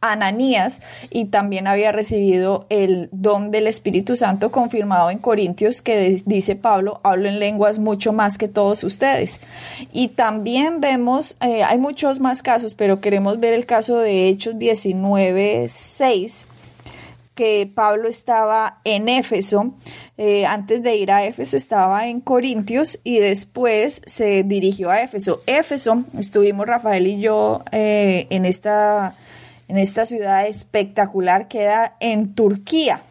Ananías 0.00 0.80
y 1.10 1.26
también 1.26 1.66
había 1.66 1.90
recibido 1.90 2.66
el 2.68 3.08
don 3.10 3.50
del 3.50 3.66
Espíritu 3.66 4.14
Santo 4.14 4.52
confirmado 4.52 5.10
en 5.10 5.18
Corintios 5.18 5.82
que 5.82 6.22
dice 6.24 6.54
Pablo, 6.54 7.00
hablo 7.02 7.28
en 7.28 7.40
lenguas 7.40 7.78
mucho 7.78 8.12
más 8.12 8.38
que 8.38 8.48
todos 8.48 8.84
ustedes. 8.84 9.40
Y 9.92 10.08
también 10.08 10.80
vemos, 10.80 11.36
eh, 11.40 11.64
hay 11.64 11.78
muchos 11.78 12.20
más 12.20 12.42
casos, 12.42 12.74
pero 12.74 13.00
queremos 13.00 13.40
ver 13.40 13.54
el 13.54 13.66
caso 13.66 13.98
de 13.98 14.28
Hechos 14.28 14.58
19, 14.58 15.66
6 15.68 16.46
que 17.38 17.70
Pablo 17.72 18.08
estaba 18.08 18.80
en 18.82 19.08
Éfeso, 19.08 19.72
eh, 20.16 20.44
antes 20.44 20.82
de 20.82 20.96
ir 20.96 21.12
a 21.12 21.24
Éfeso 21.24 21.56
estaba 21.56 22.08
en 22.08 22.20
Corintios 22.20 22.98
y 23.04 23.20
después 23.20 24.02
se 24.06 24.42
dirigió 24.42 24.90
a 24.90 25.02
Éfeso. 25.02 25.40
Éfeso, 25.46 26.02
estuvimos 26.18 26.66
Rafael 26.66 27.06
y 27.06 27.20
yo 27.20 27.62
eh, 27.70 28.26
en, 28.30 28.44
esta, 28.44 29.14
en 29.68 29.78
esta 29.78 30.04
ciudad 30.04 30.48
espectacular, 30.48 31.46
queda 31.46 31.94
en 32.00 32.34
Turquía, 32.34 33.02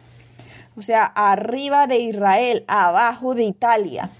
o 0.76 0.82
sea, 0.82 1.06
arriba 1.06 1.86
de 1.86 2.00
Israel, 2.00 2.64
abajo 2.68 3.34
de 3.34 3.44
Italia. 3.44 4.10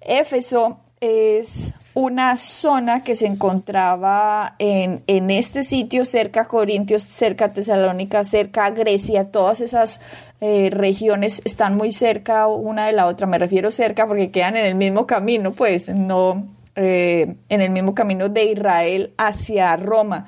Éfeso 0.00 0.80
es 1.00 1.74
una 1.94 2.36
zona 2.36 3.04
que 3.04 3.14
se 3.14 3.26
encontraba 3.26 4.56
en, 4.58 5.02
en, 5.06 5.30
este 5.30 5.62
sitio, 5.62 6.04
cerca 6.04 6.46
Corintios, 6.46 7.04
cerca 7.04 7.52
Tesalónica, 7.52 8.24
cerca 8.24 8.66
a 8.66 8.70
Grecia, 8.70 9.30
todas 9.30 9.60
esas 9.60 10.00
eh, 10.40 10.70
regiones 10.70 11.40
están 11.44 11.76
muy 11.76 11.92
cerca 11.92 12.48
una 12.48 12.86
de 12.86 12.92
la 12.92 13.06
otra, 13.06 13.26
me 13.26 13.38
refiero 13.38 13.70
cerca 13.70 14.06
porque 14.06 14.30
quedan 14.30 14.56
en 14.56 14.66
el 14.66 14.74
mismo 14.74 15.06
camino, 15.06 15.52
pues 15.52 15.88
no 15.88 16.48
eh, 16.76 17.36
en 17.48 17.60
el 17.60 17.70
mismo 17.70 17.94
camino 17.94 18.28
de 18.28 18.44
Israel 18.44 19.12
hacia 19.16 19.76
Roma. 19.76 20.26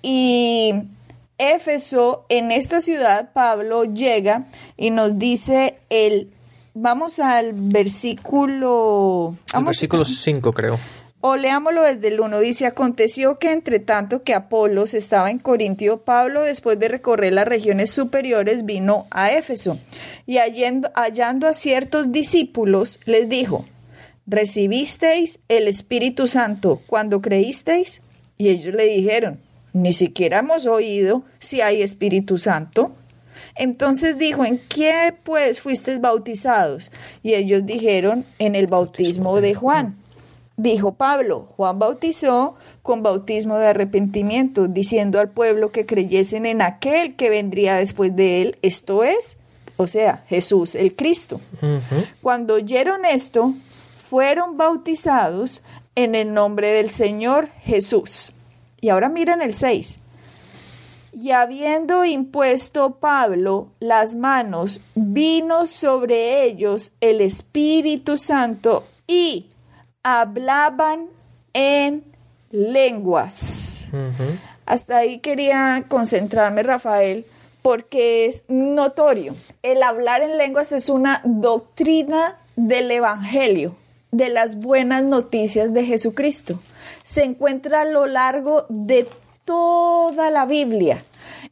Y 0.00 0.72
Éfeso, 1.36 2.24
en 2.30 2.50
esta 2.50 2.80
ciudad, 2.80 3.32
Pablo 3.34 3.84
llega 3.84 4.46
y 4.78 4.90
nos 4.90 5.18
dice 5.18 5.78
el 5.90 6.30
vamos 6.76 7.18
al 7.18 7.52
versículo... 7.54 9.34
versículo 9.64 10.04
5 10.04 10.52
creo. 10.52 10.78
O 11.20 11.34
leámoslo 11.36 11.82
desde 11.82 12.08
el 12.08 12.20
1. 12.20 12.38
Dice, 12.40 12.66
aconteció 12.66 13.38
que 13.38 13.50
entre 13.50 13.80
tanto 13.80 14.22
que 14.22 14.34
Apolos 14.34 14.94
estaba 14.94 15.30
en 15.30 15.38
Corintio, 15.38 16.02
Pablo, 16.02 16.42
después 16.42 16.78
de 16.78 16.88
recorrer 16.88 17.32
las 17.32 17.48
regiones 17.48 17.90
superiores, 17.90 18.64
vino 18.64 19.06
a 19.10 19.32
Éfeso. 19.32 19.78
Y 20.26 20.36
hallando, 20.36 20.90
hallando 20.94 21.48
a 21.48 21.54
ciertos 21.54 22.12
discípulos, 22.12 23.00
les 23.06 23.28
dijo, 23.28 23.64
¿recibisteis 24.26 25.40
el 25.48 25.68
Espíritu 25.68 26.28
Santo 26.28 26.80
cuando 26.86 27.22
creísteis? 27.22 28.02
Y 28.38 28.50
ellos 28.50 28.74
le 28.74 28.84
dijeron, 28.84 29.40
ni 29.72 29.94
siquiera 29.94 30.40
hemos 30.40 30.66
oído 30.66 31.24
si 31.38 31.62
hay 31.62 31.82
Espíritu 31.82 32.38
Santo. 32.38 32.92
Entonces 33.56 34.18
dijo, 34.18 34.44
¿en 34.44 34.58
qué 34.68 35.14
pues 35.24 35.60
fuisteis 35.60 36.00
bautizados? 36.00 36.90
Y 37.22 37.34
ellos 37.34 37.64
dijeron, 37.64 38.24
en 38.38 38.54
el 38.54 38.66
bautismo 38.66 39.40
de 39.40 39.54
Juan. 39.54 39.96
Dijo 40.58 40.94
Pablo, 40.94 41.52
Juan 41.56 41.78
bautizó 41.78 42.54
con 42.82 43.02
bautismo 43.02 43.58
de 43.58 43.68
arrepentimiento, 43.68 44.68
diciendo 44.68 45.20
al 45.20 45.28
pueblo 45.28 45.70
que 45.70 45.84
creyesen 45.84 46.46
en 46.46 46.62
aquel 46.62 47.14
que 47.14 47.28
vendría 47.28 47.76
después 47.76 48.16
de 48.16 48.40
él, 48.40 48.58
esto 48.62 49.04
es, 49.04 49.36
o 49.76 49.86
sea, 49.86 50.24
Jesús 50.28 50.74
el 50.74 50.96
Cristo. 50.96 51.38
Cuando 52.22 52.54
oyeron 52.54 53.04
esto, 53.04 53.52
fueron 53.98 54.56
bautizados 54.56 55.62
en 55.94 56.14
el 56.14 56.32
nombre 56.32 56.68
del 56.68 56.88
Señor 56.88 57.48
Jesús. 57.62 58.32
Y 58.80 58.88
ahora 58.88 59.08
miren 59.08 59.42
el 59.42 59.52
6. 59.52 59.98
Y 61.18 61.30
habiendo 61.30 62.04
impuesto 62.04 62.96
Pablo 62.96 63.68
las 63.80 64.16
manos, 64.16 64.82
vino 64.94 65.64
sobre 65.64 66.44
ellos 66.44 66.92
el 67.00 67.22
Espíritu 67.22 68.18
Santo 68.18 68.84
y 69.06 69.48
hablaban 70.02 71.06
en 71.54 72.04
lenguas. 72.50 73.88
Hasta 74.66 74.98
ahí 74.98 75.20
quería 75.20 75.86
concentrarme, 75.88 76.62
Rafael, 76.62 77.24
porque 77.62 78.26
es 78.26 78.44
notorio. 78.48 79.34
El 79.62 79.82
hablar 79.82 80.20
en 80.20 80.36
lenguas 80.36 80.72
es 80.72 80.90
una 80.90 81.22
doctrina 81.24 82.36
del 82.56 82.90
Evangelio 82.90 83.74
de 84.10 84.28
las 84.28 84.56
buenas 84.56 85.02
noticias 85.02 85.72
de 85.72 85.86
Jesucristo. 85.86 86.60
Se 87.04 87.24
encuentra 87.24 87.80
a 87.80 87.84
lo 87.86 88.04
largo 88.04 88.66
de 88.68 89.08
toda 89.46 90.30
la 90.30 90.44
Biblia. 90.44 91.02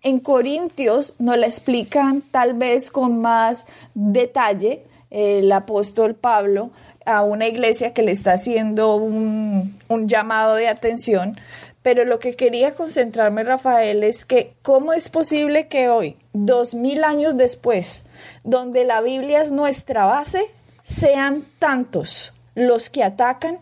En 0.03 0.19
Corintios 0.21 1.15
nos 1.19 1.39
la 1.39 1.47
explican 1.47 2.21
tal 2.21 2.53
vez 2.53 2.91
con 2.91 3.23
más 3.23 3.65
detalle 3.95 4.83
el 5.11 5.51
apóstol 5.53 6.15
Pablo 6.15 6.71
a 7.07 7.23
una 7.23 7.47
iglesia 7.47 7.95
que 7.95 8.03
le 8.03 8.13
está 8.13 8.33
haciendo 8.33 8.97
un, 8.97 9.79
un 9.89 10.09
llamado 10.09 10.57
de 10.57 10.69
atención. 10.69 11.39
Pero 11.83 12.05
lo 12.05 12.19
que 12.19 12.35
quería 12.35 12.75
concentrarme, 12.75 13.45
Rafael, 13.45 14.03
es 14.05 14.25
que 14.25 14.55
cómo 14.63 14.93
es 14.93 15.09
posible 15.09 15.69
que 15.69 15.89
hoy, 15.89 16.17
dos 16.33 16.75
mil 16.75 17.05
años 17.05 17.37
después, 17.37 18.05
donde 18.43 18.85
la 18.85 19.03
Biblia 19.03 19.41
es 19.41 19.53
nuestra 19.53 20.07
base, 20.07 20.47
sean 20.83 21.45
tantos 21.59 22.33
los 22.55 22.91
que 22.91 23.05
atacan 23.05 23.59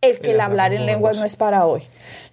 el 0.00 0.20
que 0.20 0.32
el 0.32 0.40
hablar 0.40 0.72
en 0.72 0.86
lenguas 0.86 1.18
no 1.18 1.24
es 1.24 1.36
para 1.36 1.66
hoy. 1.66 1.82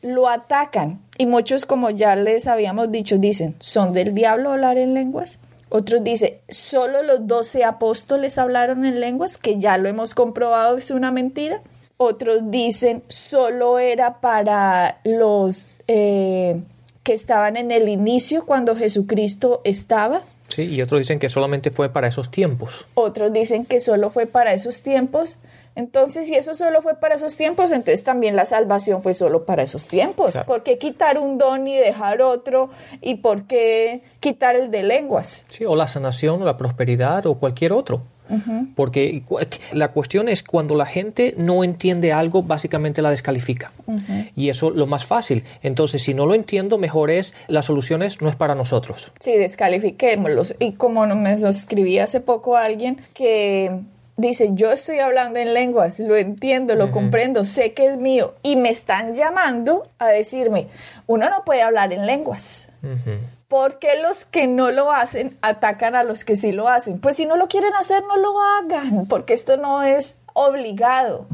Lo 0.02 0.30
atacan 0.30 1.02
y 1.18 1.26
muchos, 1.26 1.66
como 1.66 1.90
ya 1.90 2.16
les 2.16 2.48
habíamos 2.48 2.92
dicho, 2.92 3.18
dicen, 3.18 3.56
¿son 3.60 3.94
del 3.94 4.14
diablo 4.14 4.52
hablar 4.52 4.78
en 4.78 4.94
lenguas? 4.94 5.40
Otros 5.70 6.04
dicen, 6.04 6.36
solo 6.50 7.02
los 7.02 7.26
doce 7.26 7.64
apóstoles 7.64 8.38
hablaron 8.38 8.86
en 8.86 9.00
lenguas, 9.00 9.38
que 9.38 9.60
ya 9.60 9.78
lo 9.78 9.90
hemos 9.90 10.14
comprobado, 10.14 10.78
es 10.78 10.92
una 10.92 11.12
mentira. 11.12 11.62
Otros 11.98 12.52
dicen, 12.52 13.04
solo 13.08 13.80
era 13.80 14.20
para 14.20 15.00
los 15.04 15.70
eh, 15.88 16.62
que 17.04 17.14
estaban 17.14 17.58
en 17.58 17.72
el 17.72 17.90
inicio 17.90 18.46
cuando 18.46 18.76
Jesucristo 18.76 19.62
estaba. 19.64 20.22
Sí, 20.54 20.66
y 20.66 20.84
otros 20.84 21.02
dicen 21.02 21.18
que 21.18 21.30
solamente 21.30 21.72
fue 21.72 21.90
para 21.90 22.08
esos 22.08 22.30
tiempos. 22.30 22.86
Otros 22.94 23.34
dicen 23.34 23.66
que 23.66 23.80
solo 23.80 24.12
fue 24.12 24.28
para 24.28 24.54
esos 24.54 24.84
tiempos. 24.84 25.40
Entonces, 25.76 26.28
si 26.28 26.36
eso 26.36 26.54
solo 26.54 26.84
fue 26.84 26.94
para 26.94 27.16
esos 27.16 27.36
tiempos, 27.36 27.72
entonces 27.72 28.04
también 28.04 28.36
la 28.36 28.46
salvación 28.46 29.02
fue 29.02 29.16
solo 29.16 29.46
para 29.46 29.64
esos 29.64 29.88
tiempos. 29.88 30.40
¿Por 30.46 30.62
qué 30.62 30.78
quitar 30.78 31.18
un 31.18 31.40
don 31.40 31.68
y 31.68 31.76
dejar 31.76 32.22
otro? 32.22 32.70
¿Y 33.02 33.16
por 33.16 33.48
qué 33.48 34.04
quitar 34.20 34.56
el 34.56 34.70
de 34.70 34.84
lenguas? 34.84 35.46
Sí, 35.50 35.66
o 35.66 35.76
la 35.76 35.88
sanación, 35.88 36.44
o 36.44 36.46
la 36.46 36.56
prosperidad, 36.56 37.26
o 37.26 37.40
cualquier 37.40 37.74
otro. 37.74 38.04
Porque 38.76 39.24
la 39.72 39.90
cuestión 39.90 40.30
es 40.30 40.44
cuando 40.44 40.76
la 40.76 40.86
gente 40.86 41.36
no 41.38 41.64
entiende 41.64 42.14
algo, 42.14 42.44
básicamente 42.44 43.02
la 43.02 43.10
descalifica. 43.10 43.72
Y 44.36 44.50
eso 44.50 44.70
lo 44.72 44.88
más 44.88 45.06
fácil. 45.06 45.44
Entonces, 45.62 46.04
si 46.04 46.14
no 46.14 46.26
lo 46.26 46.34
entiendo, 46.34 46.78
mejor 46.78 47.12
es, 47.12 47.34
las 47.48 47.66
soluciones 47.66 48.22
no 48.22 48.30
es 48.30 48.36
para 48.36 48.56
nosotros. 48.56 49.12
Sí, 49.20 49.38
descalifiquémoslos. 49.38 50.56
Y 50.60 50.74
como 50.74 51.06
me 51.08 51.34
escribí 51.34 52.00
hace 52.00 52.20
poco 52.20 52.56
alguien 52.58 52.98
que 53.14 53.80
dice, 54.18 54.50
yo 54.54 54.72
estoy 54.72 55.00
hablando 55.00 55.40
en 55.40 55.54
lenguas, 55.54 56.00
lo 56.00 56.16
entiendo, 56.16 56.76
lo 56.76 56.92
comprendo, 56.92 57.46
sé 57.46 57.74
que 57.74 57.88
es 57.88 57.98
mío, 57.98 58.36
y 58.44 58.56
me 58.56 58.70
están 58.70 59.16
llamando 59.16 59.84
a 59.98 60.08
decirme, 60.08 60.68
uno 61.08 61.30
no 61.30 61.44
puede 61.44 61.62
hablar 61.62 61.94
en 61.94 62.06
lenguas. 62.06 62.68
¿Por 62.82 63.43
qué 63.80 64.02
los 64.02 64.26
que 64.26 64.48
no 64.48 64.72
lo 64.72 64.92
hacen 64.92 65.38
atacan 65.42 65.96
a 65.96 66.04
los 66.04 66.26
que 66.26 66.36
sí 66.36 66.52
lo 66.52 66.70
hacen? 66.70 67.00
Pues 67.00 67.18
si 67.18 67.28
no 67.28 67.38
lo 67.38 67.48
quieren 67.48 67.74
hacer, 67.76 68.04
no 68.04 68.18
lo 68.18 68.34
hagan, 68.42 69.06
porque 69.06 69.34
esto 69.34 69.58
no 69.58 69.84
es 69.84 70.16
obligado 70.34 71.28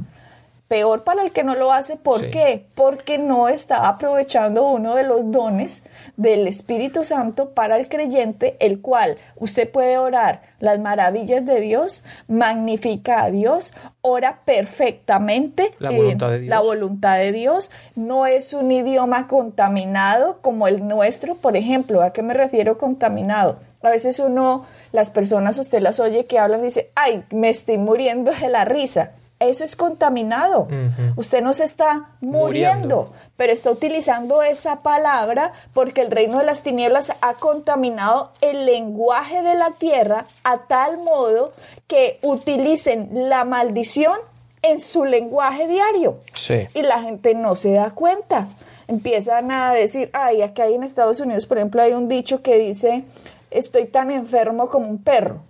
peor 0.69 1.03
para 1.03 1.23
el 1.23 1.31
que 1.31 1.43
no 1.43 1.55
lo 1.55 1.73
hace. 1.73 1.97
¿Por 1.97 2.29
qué? 2.29 2.67
Porque 2.75 3.17
no 3.17 3.49
está 3.49 3.89
aprovechando 3.89 4.67
uno 4.67 4.95
de 4.95 5.03
los 5.03 5.29
dones 5.31 5.83
del 6.15 6.47
Espíritu 6.47 7.03
Santo 7.03 7.49
para 7.49 7.75
el 7.77 7.89
creyente, 7.89 8.55
el 8.59 8.79
cual 8.79 9.17
usted 9.35 9.69
puede 9.69 9.97
orar 9.97 10.43
las 10.59 10.79
maravillas 10.79 11.45
de 11.45 11.59
Dios, 11.59 12.03
magnifica 12.27 13.23
a 13.23 13.31
Dios, 13.31 13.73
ora 14.01 14.41
perfectamente 14.45 15.73
la 15.79 15.89
voluntad, 15.89 16.29
de 16.29 16.39
Dios. 16.39 16.49
la 16.49 16.59
voluntad 16.61 17.17
de 17.17 17.31
Dios. 17.31 17.71
No 17.95 18.27
es 18.27 18.53
un 18.53 18.71
idioma 18.71 19.27
contaminado 19.27 20.37
como 20.41 20.67
el 20.67 20.87
nuestro, 20.87 21.33
por 21.33 21.57
ejemplo. 21.57 22.03
¿A 22.03 22.13
qué 22.13 22.21
me 22.21 22.35
refiero 22.35 22.77
contaminado? 22.77 23.57
A 23.81 23.89
veces 23.89 24.19
uno, 24.19 24.67
las 24.91 25.09
personas, 25.09 25.57
usted 25.57 25.81
las 25.81 25.99
oye 25.99 26.27
que 26.27 26.37
hablan 26.37 26.59
y 26.59 26.65
dice, 26.65 26.91
ay, 26.93 27.23
me 27.31 27.49
estoy 27.49 27.79
muriendo 27.79 28.31
de 28.31 28.49
la 28.49 28.65
risa 28.65 29.13
eso 29.39 29.63
es 29.63 29.75
contaminado. 29.75 30.67
Usted 31.15 31.41
no 31.41 31.53
se 31.53 31.63
está 31.63 32.09
muriendo, 32.19 33.13
pero 33.37 33.53
está 33.53 33.71
utilizando 33.71 34.43
esa 34.43 34.81
palabra 34.81 35.53
porque 35.73 36.01
el 36.01 36.11
reino 36.11 36.39
de 36.39 36.43
las 36.43 36.61
tinieblas 36.61 37.13
ha 37.21 37.33
contaminado 37.35 38.31
el 38.41 38.65
lenguaje 38.65 39.41
de 39.41 39.55
la 39.55 39.71
tierra 39.71 40.25
a 40.43 40.57
tal 40.67 40.97
modo 40.97 41.53
que 41.87 42.19
utilicen 42.21 43.29
la 43.29 43.45
maldición 43.45 44.17
en 44.61 44.79
su 44.79 45.05
lenguaje 45.05 45.67
diario. 45.67 46.19
Sí. 46.33 46.67
Y 46.73 46.81
la 46.81 47.01
gente 47.01 47.33
no 47.33 47.55
se 47.55 47.71
da 47.71 47.91
cuenta. 47.91 48.47
Empiezan 48.89 49.51
a 49.51 49.71
decir, 49.71 50.09
ay, 50.11 50.41
aquí 50.41 50.61
hay 50.61 50.73
en 50.73 50.83
Estados 50.83 51.21
Unidos, 51.21 51.45
por 51.45 51.57
ejemplo, 51.57 51.81
hay 51.81 51.93
un 51.93 52.09
dicho 52.09 52.41
que 52.41 52.57
dice, 52.57 53.05
estoy 53.51 53.85
tan 53.85 54.11
enfermo 54.11 54.67
como 54.67 54.89
un 54.89 54.97
perro 54.97 55.41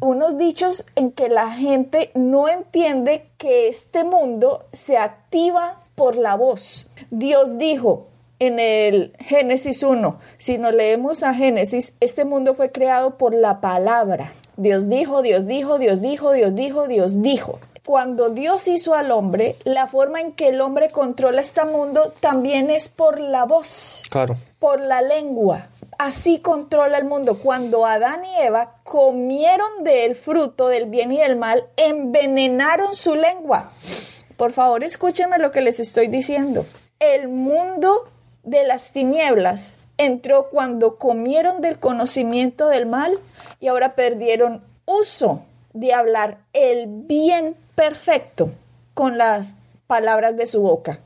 unos 0.00 0.38
dichos 0.38 0.86
en 0.94 1.10
que 1.10 1.28
la 1.28 1.50
gente 1.50 2.10
no 2.14 2.48
entiende 2.48 3.26
que 3.38 3.68
este 3.68 4.04
mundo 4.04 4.64
se 4.72 4.96
activa 4.96 5.76
por 5.94 6.16
la 6.16 6.34
voz. 6.34 6.88
Dios 7.10 7.58
dijo 7.58 8.06
en 8.38 8.58
el 8.58 9.12
Génesis 9.18 9.82
1, 9.82 10.18
si 10.36 10.58
nos 10.58 10.74
leemos 10.74 11.22
a 11.22 11.34
Génesis, 11.34 11.96
este 12.00 12.24
mundo 12.24 12.54
fue 12.54 12.70
creado 12.70 13.16
por 13.16 13.34
la 13.34 13.60
palabra. 13.60 14.32
Dios 14.56 14.88
dijo, 14.88 15.22
Dios 15.22 15.46
dijo, 15.46 15.78
Dios 15.78 16.00
dijo, 16.00 16.32
Dios 16.32 16.54
dijo, 16.54 16.86
Dios 16.86 17.22
dijo. 17.22 17.58
Cuando 17.86 18.30
Dios 18.30 18.66
hizo 18.66 18.94
al 18.94 19.10
hombre, 19.12 19.56
la 19.64 19.86
forma 19.86 20.20
en 20.20 20.32
que 20.32 20.48
el 20.48 20.60
hombre 20.60 20.88
controla 20.90 21.42
este 21.42 21.64
mundo 21.64 22.12
también 22.20 22.70
es 22.70 22.88
por 22.88 23.20
la 23.20 23.44
voz. 23.44 24.02
Claro. 24.10 24.34
Por 24.58 24.80
la 24.80 25.02
lengua 25.02 25.68
así 25.98 26.38
controla 26.38 26.98
el 26.98 27.04
mundo. 27.04 27.38
Cuando 27.38 27.86
Adán 27.86 28.24
y 28.24 28.42
Eva 28.42 28.76
comieron 28.82 29.84
del 29.84 30.16
fruto 30.16 30.68
del 30.68 30.86
bien 30.86 31.12
y 31.12 31.18
del 31.18 31.36
mal, 31.36 31.64
envenenaron 31.76 32.94
su 32.94 33.14
lengua. 33.14 33.70
Por 34.36 34.52
favor, 34.52 34.82
escúchenme 34.82 35.38
lo 35.38 35.50
que 35.50 35.60
les 35.60 35.80
estoy 35.80 36.08
diciendo. 36.08 36.64
El 36.98 37.28
mundo 37.28 38.08
de 38.42 38.64
las 38.64 38.92
tinieblas 38.92 39.74
entró 39.96 40.48
cuando 40.50 40.96
comieron 40.98 41.60
del 41.60 41.78
conocimiento 41.78 42.68
del 42.68 42.86
mal 42.86 43.18
y 43.60 43.68
ahora 43.68 43.94
perdieron 43.94 44.64
uso 44.86 45.44
de 45.72 45.92
hablar 45.92 46.38
el 46.52 46.86
bien 46.86 47.56
perfecto 47.74 48.50
con 48.94 49.18
las 49.18 49.54
palabras 49.86 50.36
de 50.36 50.46
su 50.46 50.60
boca 50.62 51.00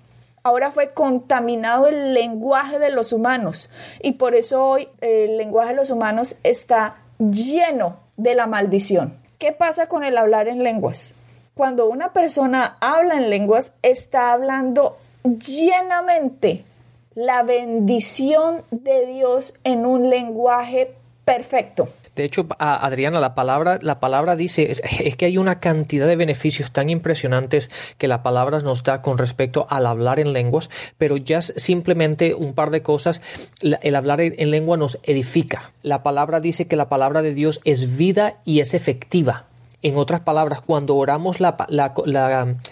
ahora 0.49 0.71
fue 0.71 0.89
contaminado 0.89 1.87
el 1.87 2.15
lenguaje 2.15 2.79
de 2.79 2.91
los 2.91 3.13
humanos 3.13 3.71
y 4.03 4.13
por 4.13 4.35
eso 4.35 4.65
hoy 4.65 4.89
el 5.01 5.37
lenguaje 5.37 5.71
de 5.71 5.77
los 5.77 5.91
humanos 5.91 6.37
está 6.43 6.97
lleno 7.19 7.97
de 8.17 8.35
la 8.35 8.47
maldición. 8.47 9.17
¿Qué 9.39 9.53
pasa 9.53 9.89
con 9.89 10.05
el 10.05 10.17
hablar 10.17 10.49
en 10.49 10.63
lenguas? 10.63 11.15
Cuando 11.55 11.87
una 11.87 12.13
persona 12.13 12.77
habla 12.81 13.17
en 13.17 13.31
lenguas, 13.31 13.73
está 13.83 14.33
hablando 14.33 14.97
llenamente 15.23 16.65
la 17.15 17.43
bendición 17.43 18.63
de 18.71 19.07
Dios 19.07 19.55
en 19.65 19.85
un 19.85 20.09
lenguaje 20.09 20.95
perfecto. 21.25 21.89
De 22.19 22.25
hecho, 22.25 22.49
Adriana, 22.59 23.21
la 23.21 23.37
palabra, 23.37 23.79
la 23.81 24.01
palabra 24.01 24.35
dice, 24.35 24.73
es, 24.73 24.83
que 25.15 25.25
hay 25.25 25.39
una 25.39 25.61
cantidad 25.61 26.09
de 26.09 26.17
beneficios 26.17 26.73
tan 26.73 26.91
impresionantes 26.91 27.71
que 27.97 28.09
la 28.09 28.25
palabra 28.25 28.59
nos 28.59 28.83
da 28.83 29.03
con 29.03 29.19
respecto 29.19 29.69
al 29.71 29.87
hablar 29.87 30.19
en 30.19 30.33
lenguas, 30.33 30.69
pero 30.99 31.17
ya 31.17 31.41
simplemente 31.43 32.35
un 32.35 32.55
par 32.55 32.73
de 32.73 32.83
cosas. 32.83 33.23
el 33.63 33.95
hablar 33.95 34.21
en 34.21 34.51
lengua 34.51 34.77
nos 34.77 34.99
edifica. 35.05 35.71
La 35.85 36.03
palabra 36.03 36.41
dice 36.41 36.67
que 36.67 36.75
la 36.75 36.89
palabra 36.89 37.23
de 37.23 37.35
Dios 37.35 37.61
es 37.63 37.97
vida 37.97 38.39
y 38.45 38.59
es 38.59 38.75
efectiva. 38.75 39.45
En 39.83 39.97
otras 39.97 40.23
palabras, 40.23 40.61
cuando 40.61 40.97
oramos 40.97 41.39
la, 41.39 41.57
la, 41.69 41.95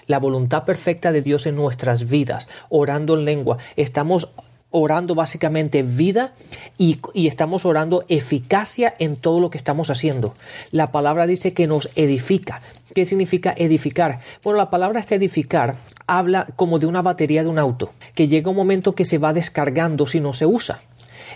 la, 0.08 0.18
voluntad 0.18 0.64
perfecta 0.64 1.12
de 1.12 1.22
Dios 1.22 1.46
en 1.46 1.54
nuestras 1.54 2.08
vidas, 2.08 2.48
orando 2.68 3.16
en 3.16 3.24
lengua, 3.24 3.58
estamos 3.76 4.28
orando 4.70 5.14
básicamente 5.14 5.82
vida 5.82 6.34
y, 6.78 6.98
estamos 7.14 7.64
orando 7.64 8.04
eficacia 8.08 8.94
en 8.98 9.16
todo 9.16 9.40
lo 9.40 9.50
que 9.50 9.58
estamos 9.58 9.90
haciendo. 9.90 10.34
La 10.70 10.92
palabra 10.92 11.26
dice 11.26 11.54
que 11.54 11.66
nos 11.66 11.90
edifica. 11.94 12.60
¿Qué 12.94 13.04
significa 13.04 13.54
edificar? 13.56 14.20
Bueno, 14.42 14.58
la 14.58 14.70
palabra 14.70 15.00
este 15.00 15.14
edificar 15.14 15.76
habla 16.06 16.46
como 16.56 16.78
de 16.78 16.86
una 16.86 17.02
batería 17.02 17.42
de 17.42 17.48
un 17.48 17.58
auto, 17.58 17.90
que 18.14 18.28
llega 18.28 18.50
un 18.50 18.56
momento 18.56 18.94
que 18.94 19.04
se 19.04 19.18
va 19.18 19.32
descargando 19.32 20.06
si 20.06 20.20
no 20.20 20.32
se 20.32 20.46
usa. 20.46 20.80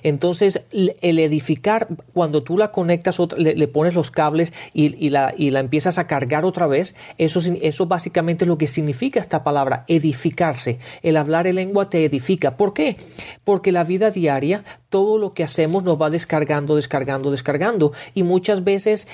Entonces, 0.03 0.65
el 0.73 1.19
edificar, 1.19 1.89
cuando 2.13 2.43
tú 2.43 2.59
la 2.59 2.73
conectas, 2.73 3.19
le, 3.37 3.69
pones 3.69 3.95
los 3.95 4.11
cables 4.11 4.53
y, 4.73 5.11
la, 5.11 5.35
y 5.37 5.51
la 5.51 5.61
empiezas 5.61 5.99
a 5.99 6.07
cargar 6.07 6.45
otra 6.45 6.67
vez, 6.67 6.95
eso, 7.19 7.41
eso 7.61 7.87
básicamente 7.87 8.45
es 8.45 8.49
lo 8.49 8.59
que 8.59 8.67
significa 8.67 9.21
esta 9.21 9.45
palabra, 9.45 9.85
edificarse. 9.89 10.79
El 11.03 11.17
hablar 11.17 11.47
en 11.47 11.57
lengua 11.57 11.91
te 11.91 12.05
edifica. 12.05 12.57
¿Por 12.57 12.75
qué? 12.75 12.97
Porque 13.45 13.73
la 13.73 13.85
vida 13.85 14.11
diaria, 14.11 14.65
todo 14.89 15.19
lo 15.19 15.33
que 15.33 15.45
hacemos 15.45 15.85
nos 15.85 16.01
va 16.01 16.11
descargando, 16.11 16.77
descargando, 16.77 17.31
descargando. 17.31 17.93
Y 18.15 18.23
muchas 18.23 18.65
veces 18.65 19.07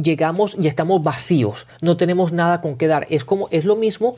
llegamos 0.00 0.56
y 0.58 0.68
estamos 0.68 1.02
vacíos, 1.02 1.66
no 1.80 1.96
tenemos 1.96 2.32
nada 2.32 2.60
con 2.60 2.76
qué 2.76 2.86
dar. 2.86 3.06
Es 3.10 3.24
como, 3.24 3.48
es 3.50 3.64
lo 3.64 3.76
mismo 3.76 4.16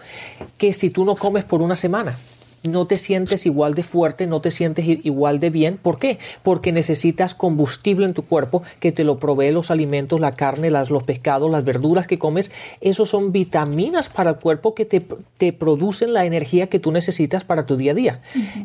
que 0.59 0.73
si 0.73 0.91
tú 0.91 1.05
no 1.05 1.17
comes 1.17 1.45
por 1.45 1.63
una 1.63 1.77
semana 1.77 2.17
no 2.65 2.87
te 2.87 2.99
sientes 2.99 3.47
igual 3.47 3.75
de 3.75 3.83
fuerte, 3.83 4.27
no 4.27 4.41
te 4.41 4.51
sientes 4.51 4.87
igual 4.87 5.39
de 5.39 5.51
bien. 5.51 5.79
¿Por 5.81 5.99
qué? 5.99 6.19
Porque 6.43 6.73
necesitas 6.73 7.35
combustible 7.35 8.07
en 8.07 8.15
tu 8.15 8.23
cuerpo 8.23 8.63
que 8.81 8.93
te 8.93 9.05
lo 9.05 9.19
provee 9.19 9.51
los 9.51 9.71
alimentos, 9.71 10.21
la 10.21 10.33
carne, 10.33 10.71
las, 10.71 10.91
los 10.91 11.03
pescados, 11.03 11.51
las 11.51 11.65
verduras 11.65 12.07
que 12.07 12.19
comes. 12.19 12.51
Esos 12.81 13.11
son 13.11 13.33
vitaminas 13.33 14.09
para 14.09 14.31
el 14.31 14.37
cuerpo 14.37 14.75
que 14.75 14.87
te, 14.87 15.05
te 15.37 15.53
producen 15.53 16.13
la 16.13 16.25
energía 16.25 16.69
que 16.69 16.79
tú 16.79 16.91
necesitas 16.91 17.45
para 17.45 17.67
tu 17.67 17.77
día 17.77 17.93
a 17.93 17.95
día. 17.95 18.23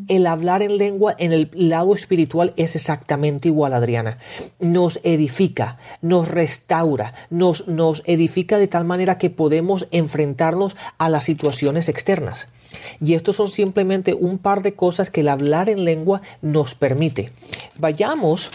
El 0.08 0.28
hablar 0.28 0.64
en 0.64 0.78
lengua 0.78 1.16
en 1.18 1.34
el 1.34 1.50
lado 1.54 1.94
espiritual 1.94 2.54
es 2.56 2.76
exactamente 2.76 3.50
igual, 3.50 3.74
Adriana. 3.74 4.18
Nos 4.60 5.00
edifica, 5.04 5.78
nos 6.02 6.30
restaura, 6.30 7.14
nos, 7.30 7.68
nos 7.68 8.02
edifica 8.06 8.58
de 8.58 8.68
tal 8.68 8.86
manera 8.86 9.18
que 9.18 9.30
podemos 9.30 9.88
enfrentarnos 9.92 10.78
a 10.98 11.10
las 11.10 11.26
situaciones 11.26 11.90
externas. 11.90 12.48
Y 13.04 13.14
estos 13.14 13.36
son 13.36 13.50
simplemente 13.50 14.14
un 14.14 14.38
par 14.38 14.62
de 14.62 14.74
cosas 14.74 15.10
que 15.10 15.22
el 15.22 15.30
hablar 15.30 15.70
en 15.70 15.86
lengua 15.86 16.22
nos 16.42 16.76
permite. 16.76 17.32
Vayamos 17.78 18.52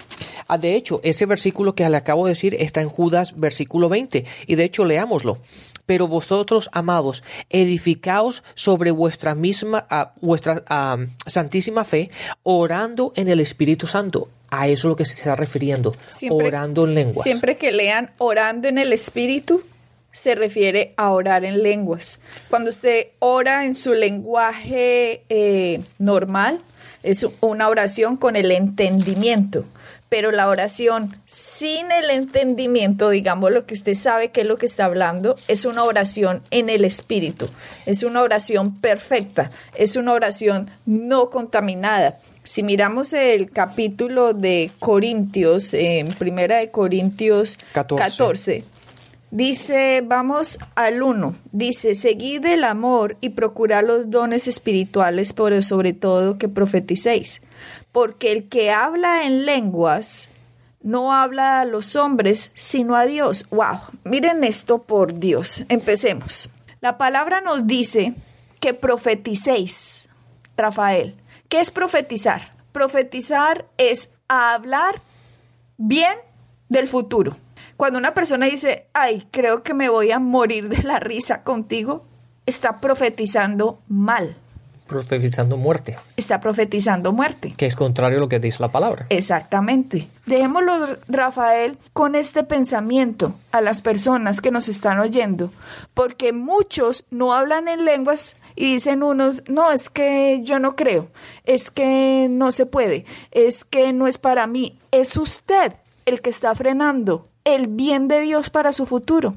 a, 0.48 0.58
de 0.58 0.76
hecho, 0.76 1.00
ese 1.02 1.26
versículo 1.26 1.74
que 1.74 1.88
le 1.88 1.96
acabo 1.96 2.26
de 2.26 2.32
decir 2.32 2.56
está 2.58 2.80
en 2.80 2.88
Judas 2.88 3.34
versículo 3.36 3.88
20, 3.88 4.24
y 4.46 4.54
de 4.54 4.64
hecho 4.64 4.84
leámoslo. 4.84 5.38
Pero 5.86 6.08
vosotros, 6.08 6.70
amados, 6.72 7.22
edificaos 7.50 8.42
sobre 8.54 8.90
vuestra 8.90 9.34
misma, 9.34 9.86
vuestra 10.20 10.64
santísima 11.26 11.84
fe, 11.84 12.10
orando 12.42 13.12
en 13.16 13.28
el 13.28 13.40
Espíritu 13.40 13.86
Santo. 13.86 14.28
A 14.50 14.68
eso 14.68 14.86
es 14.86 14.90
lo 14.90 14.96
que 14.96 15.04
se 15.04 15.14
está 15.14 15.34
refiriendo, 15.34 15.94
orando 16.30 16.86
en 16.86 16.94
lenguas. 16.94 17.24
Siempre 17.24 17.56
que 17.58 17.72
lean 17.72 18.12
orando 18.18 18.68
en 18.68 18.78
el 18.78 18.92
Espíritu, 18.92 19.62
se 20.14 20.36
refiere 20.36 20.94
a 20.96 21.10
orar 21.10 21.44
en 21.44 21.62
lenguas. 21.62 22.20
Cuando 22.48 22.70
usted 22.70 23.08
ora 23.18 23.66
en 23.66 23.74
su 23.74 23.92
lenguaje 23.92 25.24
eh, 25.28 25.82
normal, 25.98 26.60
es 27.02 27.26
una 27.40 27.68
oración 27.68 28.16
con 28.16 28.36
el 28.36 28.50
entendimiento. 28.52 29.64
Pero 30.08 30.30
la 30.30 30.48
oración 30.48 31.12
sin 31.26 31.90
el 31.90 32.10
entendimiento, 32.10 33.10
digamos 33.10 33.50
lo 33.50 33.66
que 33.66 33.74
usted 33.74 33.94
sabe 33.94 34.30
que 34.30 34.42
es 34.42 34.46
lo 34.46 34.56
que 34.56 34.66
está 34.66 34.84
hablando, 34.84 35.34
es 35.48 35.64
una 35.64 35.82
oración 35.82 36.42
en 36.52 36.70
el 36.70 36.84
espíritu. 36.84 37.48
Es 37.84 38.04
una 38.04 38.22
oración 38.22 38.80
perfecta. 38.80 39.50
Es 39.74 39.96
una 39.96 40.12
oración 40.12 40.70
no 40.86 41.28
contaminada. 41.30 42.18
Si 42.44 42.62
miramos 42.62 43.12
el 43.14 43.50
capítulo 43.50 44.32
de 44.32 44.70
Corintios, 44.78 45.74
en 45.74 46.08
Primera 46.08 46.58
de 46.58 46.70
Corintios 46.70 47.58
14 47.72 48.64
Dice, 49.34 50.00
vamos 50.06 50.60
al 50.76 51.02
uno. 51.02 51.34
Dice, 51.50 51.96
seguid 51.96 52.44
el 52.46 52.62
amor 52.62 53.16
y 53.20 53.30
procurad 53.30 53.84
los 53.84 54.08
dones 54.08 54.46
espirituales, 54.46 55.32
pero 55.32 55.60
sobre 55.60 55.92
todo 55.92 56.38
que 56.38 56.48
profeticéis. 56.48 57.42
Porque 57.90 58.30
el 58.30 58.48
que 58.48 58.70
habla 58.70 59.24
en 59.24 59.44
lenguas 59.44 60.28
no 60.82 61.12
habla 61.12 61.58
a 61.58 61.64
los 61.64 61.96
hombres, 61.96 62.52
sino 62.54 62.94
a 62.94 63.06
Dios. 63.06 63.46
Wow, 63.50 63.80
miren 64.04 64.44
esto 64.44 64.82
por 64.84 65.18
Dios. 65.18 65.64
Empecemos. 65.68 66.48
La 66.80 66.96
palabra 66.96 67.40
nos 67.40 67.66
dice 67.66 68.14
que 68.60 68.72
profeticéis, 68.72 70.08
Rafael. 70.56 71.16
¿Qué 71.48 71.58
es 71.58 71.72
profetizar? 71.72 72.54
Profetizar 72.70 73.66
es 73.78 74.10
hablar 74.28 75.02
bien 75.76 76.14
del 76.68 76.86
futuro. 76.86 77.36
Cuando 77.76 77.98
una 77.98 78.14
persona 78.14 78.46
dice, 78.46 78.86
ay, 78.92 79.26
creo 79.30 79.62
que 79.62 79.74
me 79.74 79.88
voy 79.88 80.12
a 80.12 80.18
morir 80.18 80.68
de 80.68 80.82
la 80.82 81.00
risa 81.00 81.42
contigo, 81.42 82.04
está 82.46 82.80
profetizando 82.80 83.80
mal. 83.88 84.36
Profetizando 84.86 85.56
muerte. 85.56 85.96
Está 86.16 86.40
profetizando 86.40 87.12
muerte. 87.12 87.54
Que 87.56 87.66
es 87.66 87.74
contrario 87.74 88.18
a 88.18 88.20
lo 88.20 88.28
que 88.28 88.38
dice 88.38 88.60
la 88.60 88.70
palabra. 88.70 89.06
Exactamente. 89.08 90.08
Dejémoslo, 90.26 90.96
Rafael, 91.08 91.78
con 91.94 92.14
este 92.14 92.44
pensamiento 92.44 93.34
a 93.50 93.60
las 93.62 93.80
personas 93.80 94.40
que 94.40 94.50
nos 94.50 94.68
están 94.68 94.98
oyendo, 94.98 95.50
porque 95.94 96.32
muchos 96.32 97.06
no 97.10 97.32
hablan 97.32 97.66
en 97.66 97.84
lenguas 97.86 98.36
y 98.56 98.74
dicen 98.74 99.02
unos, 99.02 99.42
no, 99.48 99.72
es 99.72 99.88
que 99.88 100.42
yo 100.44 100.58
no 100.58 100.76
creo, 100.76 101.08
es 101.44 101.70
que 101.70 102.28
no 102.30 102.52
se 102.52 102.66
puede, 102.66 103.04
es 103.30 103.64
que 103.64 103.92
no 103.92 104.06
es 104.06 104.18
para 104.18 104.46
mí. 104.46 104.78
Es 104.90 105.16
usted 105.16 105.72
el 106.04 106.20
que 106.20 106.30
está 106.30 106.54
frenando 106.54 107.26
el 107.44 107.68
bien 107.68 108.08
de 108.08 108.20
Dios 108.20 108.50
para 108.50 108.72
su 108.72 108.86
futuro. 108.86 109.36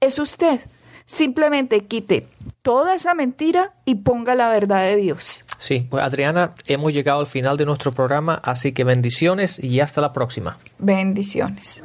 Es 0.00 0.18
usted. 0.18 0.60
Simplemente 1.04 1.84
quite 1.86 2.26
toda 2.62 2.94
esa 2.94 3.14
mentira 3.14 3.74
y 3.84 3.96
ponga 3.96 4.34
la 4.36 4.48
verdad 4.48 4.84
de 4.84 4.96
Dios. 4.96 5.44
Sí, 5.58 5.86
pues 5.90 6.04
Adriana, 6.04 6.54
hemos 6.66 6.94
llegado 6.94 7.20
al 7.20 7.26
final 7.26 7.56
de 7.56 7.66
nuestro 7.66 7.90
programa, 7.92 8.34
así 8.44 8.70
que 8.72 8.84
bendiciones 8.84 9.58
y 9.62 9.80
hasta 9.80 10.00
la 10.00 10.12
próxima. 10.12 10.56
Bendiciones. 10.78 11.82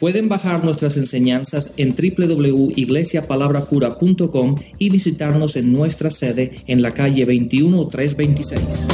Pueden 0.00 0.28
bajar 0.28 0.64
nuestras 0.64 0.96
enseñanzas 0.96 1.74
en 1.78 1.94
www.iglesiapalabracura.com 1.94 4.56
y 4.78 4.90
visitarnos 4.90 5.56
en 5.56 5.72
nuestra 5.72 6.10
sede 6.10 6.62
en 6.66 6.82
la 6.82 6.92
calle 6.92 7.24
21326. 7.26 8.88